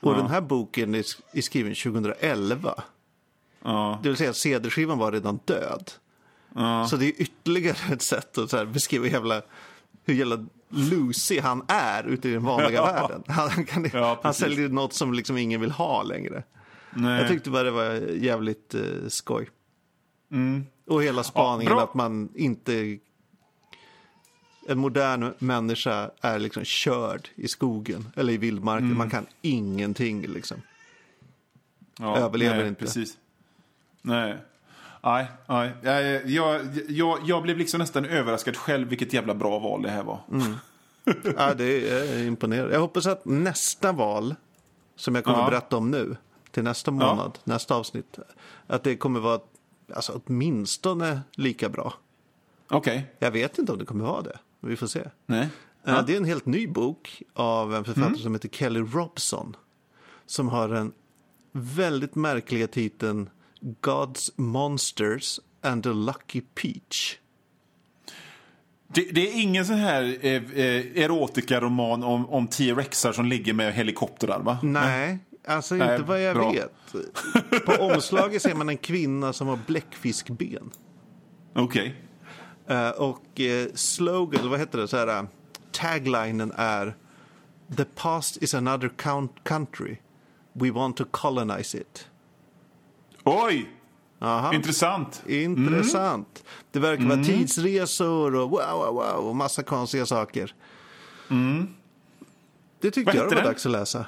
Och 0.01 0.13
Ja. 0.13 0.17
den 0.17 0.27
här 0.27 0.41
boken 0.41 0.95
är, 0.95 1.03
sk- 1.03 1.21
är 1.33 1.41
skriven 1.41 1.75
2011. 1.75 2.83
Ja. 3.63 4.01
Det 4.03 4.09
vill 4.09 4.19
säga 4.19 4.33
CD-skivan 4.33 4.99
var 4.99 5.13
redan 5.13 5.39
död. 5.45 5.91
Ja. 6.55 6.87
Så 6.89 6.97
det 6.97 7.07
är 7.07 7.23
ytterligare 7.23 7.93
ett 7.95 8.03
sätt 8.03 8.39
att 8.39 8.69
beskriva 8.69 9.07
jävla, 9.07 9.43
hur 10.05 10.15
jävla 10.15 10.47
loosey 10.69 11.41
han 11.41 11.65
är 11.69 12.05
ute 12.05 12.29
i 12.29 12.33
den 12.33 12.45
vanliga 12.45 12.71
Ja. 12.75 12.85
världen. 12.87 13.23
Han, 13.29 13.65
kan, 13.65 13.91
Ja, 13.93 14.21
han 14.23 14.35
säljer 14.35 14.69
något 14.69 14.93
som 14.93 15.15
liksom 15.15 15.37
ingen 15.39 15.61
vill 15.61 15.71
ha 15.71 16.03
längre. 16.03 16.43
Nej. 16.91 17.21
Jag 17.21 17.29
tyckte 17.31 17.51
bara 17.51 17.63
det 17.63 17.71
var 17.71 17.93
jävligt 18.15 18.75
eh, 18.75 18.81
skoj. 19.09 19.49
Och 20.87 21.03
hela 21.03 21.23
spaningen 21.25 21.73
Mm. 21.73 21.77
bra. 21.77 21.85
att 21.85 21.95
man 21.95 22.29
inte... 22.35 22.99
En 24.69 24.79
modern 24.79 25.35
människa 25.39 26.11
är 26.21 26.39
liksom 26.39 26.65
körd 26.65 27.29
i 27.35 27.49
skogen 27.49 28.09
eller 28.17 28.33
i 28.33 28.37
vildmarken. 28.37 28.87
Mm. 28.87 28.99
Man 28.99 29.11
kan 29.11 29.27
ingenting 29.43 30.23
liksom. 30.23 30.63
Ja, 31.99 32.17
överlever 32.17 32.59
nej, 32.59 32.69
inte. 32.69 32.81
Precis. 32.81 33.17
Nej. 34.03 34.39
Nej, 35.03 35.27
nej. 35.47 35.73
Jag, 35.83 36.27
jag, 36.31 36.61
jag, 36.89 37.19
jag 37.25 37.43
blev 37.43 37.59
liksom 37.59 37.79
nästan 37.79 38.05
överraskad 38.05 38.57
själv 38.57 38.89
vilket 38.89 39.13
jävla 39.13 39.35
bra 39.35 39.59
val 39.59 39.83
det 39.83 39.91
här 39.91 40.03
var. 40.03 40.21
Mm. 40.33 40.57
ja, 41.39 41.55
det 41.55 41.91
är 41.91 42.27
imponerande. 42.27 42.73
Jag 42.75 42.81
hoppas 42.81 43.07
att 43.07 43.25
nästa 43.25 43.93
val, 43.93 44.35
som 44.97 45.15
jag 45.15 45.25
kommer 45.25 45.39
Ja. 45.39 45.45
att 45.45 45.51
berätta 45.51 45.77
om 45.77 45.91
nu, 45.91 46.17
till 46.51 46.63
nästa 46.63 46.91
månad, 46.91 47.39
nästa 47.45 47.75
avsnitt, 47.75 48.19
att 48.67 48.83
det 48.83 48.97
kommer 48.97 49.21
vara 49.21 49.41
alltså, 49.95 50.21
åtminstone 50.27 51.21
lika 51.35 51.69
bra. 51.69 51.95
Okej. 52.69 53.15
Jag 53.19 53.31
vet 53.31 53.59
inte 53.59 53.73
om 53.73 53.79
det 53.79 53.85
kommer 53.85 54.05
vara 54.05 54.23
det. 54.23 54.39
Vi 54.67 54.77
får 54.77 54.87
se. 54.87 55.09
Nej. 55.27 55.49
Ja. 55.85 56.03
Det 56.03 56.13
är 56.13 56.17
en 56.17 56.25
helt 56.25 56.47
ny 56.47 56.67
bok 56.67 57.23
av 57.35 57.75
en 57.75 57.85
författare 57.85 58.07
Mm. 58.09 58.19
som 58.19 58.33
heter 58.35 58.49
Kelly 58.49 58.81
Robson. 58.81 59.57
Som 60.27 60.49
har 60.49 60.69
den 60.69 60.93
väldigt 61.53 62.15
märkliga 62.15 62.67
titeln 62.67 63.31
God's 63.83 64.31
Monsters 64.37 65.41
and 65.63 65.87
a 65.87 65.93
Lucky 65.93 66.41
Peach. 66.41 67.17
Det, 68.89 69.03
det 69.13 69.29
är 69.31 69.41
ingen 69.43 69.67
sån 69.67 69.77
här 69.77 70.03
eh, 70.21 70.33
eh, 70.33 71.03
erotikaroman 71.05 72.03
om, 72.05 72.29
om 72.29 72.47
T-rexar 72.47 73.13
som 73.13 73.27
ligger 73.27 73.53
med 73.53 73.75
helikoptrar, 73.75 74.41
va? 74.41 74.59
Nej, 74.63 75.19
alltså 75.47 75.75
Nej, 75.75 75.95
inte 75.97 76.09
vad 76.09 76.23
jag 76.23 76.37
bra. 76.37 76.53
vet. 76.53 76.73
På 77.67 77.73
omslaget 77.73 78.43
ser 78.43 78.55
man 78.55 78.69
en 78.69 78.77
kvinna 78.77 79.33
som 79.33 79.47
har 79.49 79.59
bläckfiskben. 79.67 80.71
Okej. 81.55 81.95
Eh, 82.67 82.89
och 82.91 83.41
eh, 83.41 83.69
slogan, 83.75 84.51
vad 84.51 84.59
heter 84.61 84.79
det, 84.79 84.89
så 84.89 84.97
här, 84.97 85.07
eh, 85.19 85.25
taglinen 85.73 86.53
är 86.57 86.97
The 87.77 87.85
past 87.85 88.37
is 88.43 88.55
another 88.55 88.89
count- 88.89 89.43
country. 89.45 89.97
We 90.53 90.71
want 90.71 90.97
to 90.97 91.05
colonize 91.11 91.79
it. 91.79 92.09
Oj! 93.25 93.71
Aha. 94.19 94.55
Intressant. 94.55 95.23
Intressant. 95.27 96.45
Det 96.71 96.79
verkar 96.79 97.05
vara 97.05 97.25
tidsresor 97.25 98.35
och 98.35 98.51
wow, 98.51 98.61
wow, 98.79 98.95
wow 98.95 99.29
och 99.29 99.37
massa 99.37 99.63
konstiga 99.63 100.07
saker. 100.07 100.55
Det 102.81 102.91
tyckte 102.91 103.17
jag 103.17 103.25
det 103.27 103.35
var 103.35 103.35
den? 103.43 103.45
dags 103.45 103.67
att 103.67 103.73
läsa. 103.73 104.07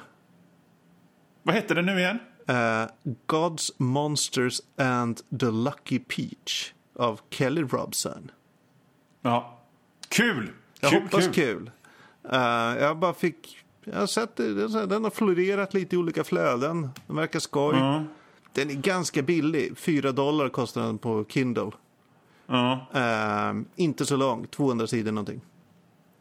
Vad 1.43 1.55
hette 1.55 1.73
det 1.73 1.81
nu 1.81 1.99
igen? 1.99 2.19
Eh, 2.47 2.83
Gods, 3.25 3.71
Monsters 3.77 4.61
and 4.77 5.21
the 5.39 5.51
Lucky 5.51 5.99
Peach 5.99 6.73
av 6.95 7.19
Kelly 7.29 7.61
Robson. 7.63 8.31
Ja. 9.27 9.57
Kul! 10.09 10.51
Jag 10.79 10.91
kul, 10.91 11.01
hoppas 11.01 11.27
kul. 11.27 11.71
Eh, 12.31 12.39
jag 12.79 12.97
bara 12.97 13.13
fick... 13.13 13.57
Jag 13.83 13.99
har 13.99 14.07
sett 14.07 14.35
det, 14.35 14.85
den 14.85 15.03
har 15.03 15.11
florerat 15.11 15.73
lite 15.73 15.95
i 15.95 15.99
olika 15.99 16.23
flöden. 16.23 16.89
Den 17.07 17.15
verkar 17.15 17.39
skoj. 17.39 17.75
Den 18.53 18.69
är 18.69 18.73
ganska 18.73 19.21
billig. 19.21 19.77
4 19.77 20.11
dollar 20.11 20.49
kostar 20.49 20.81
den 20.81 20.97
på 20.97 21.25
Kindle. 21.29 21.71
Ja. 22.47 22.87
Eh, 22.93 23.53
inte 23.75 24.05
så 24.05 24.15
lång, 24.15 24.47
200 24.47 24.87
sidor 24.87 25.11
någonting. 25.11 25.41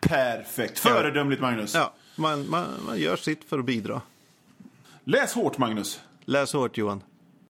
Perfekt. 0.00 0.78
Föredömligt, 0.78 1.42
Magnus. 1.42 1.74
Ja, 1.74 1.92
man, 2.16 2.50
man, 2.50 2.66
man 2.86 2.98
gör 2.98 3.16
sitt 3.16 3.44
för 3.44 3.58
att 3.58 3.64
bidra. 3.64 4.00
Läs 5.04 5.34
hårt, 5.34 5.58
Magnus. 5.58 6.00
Läs 6.24 6.52
hårt 6.52 6.78
Johan. 6.78 7.02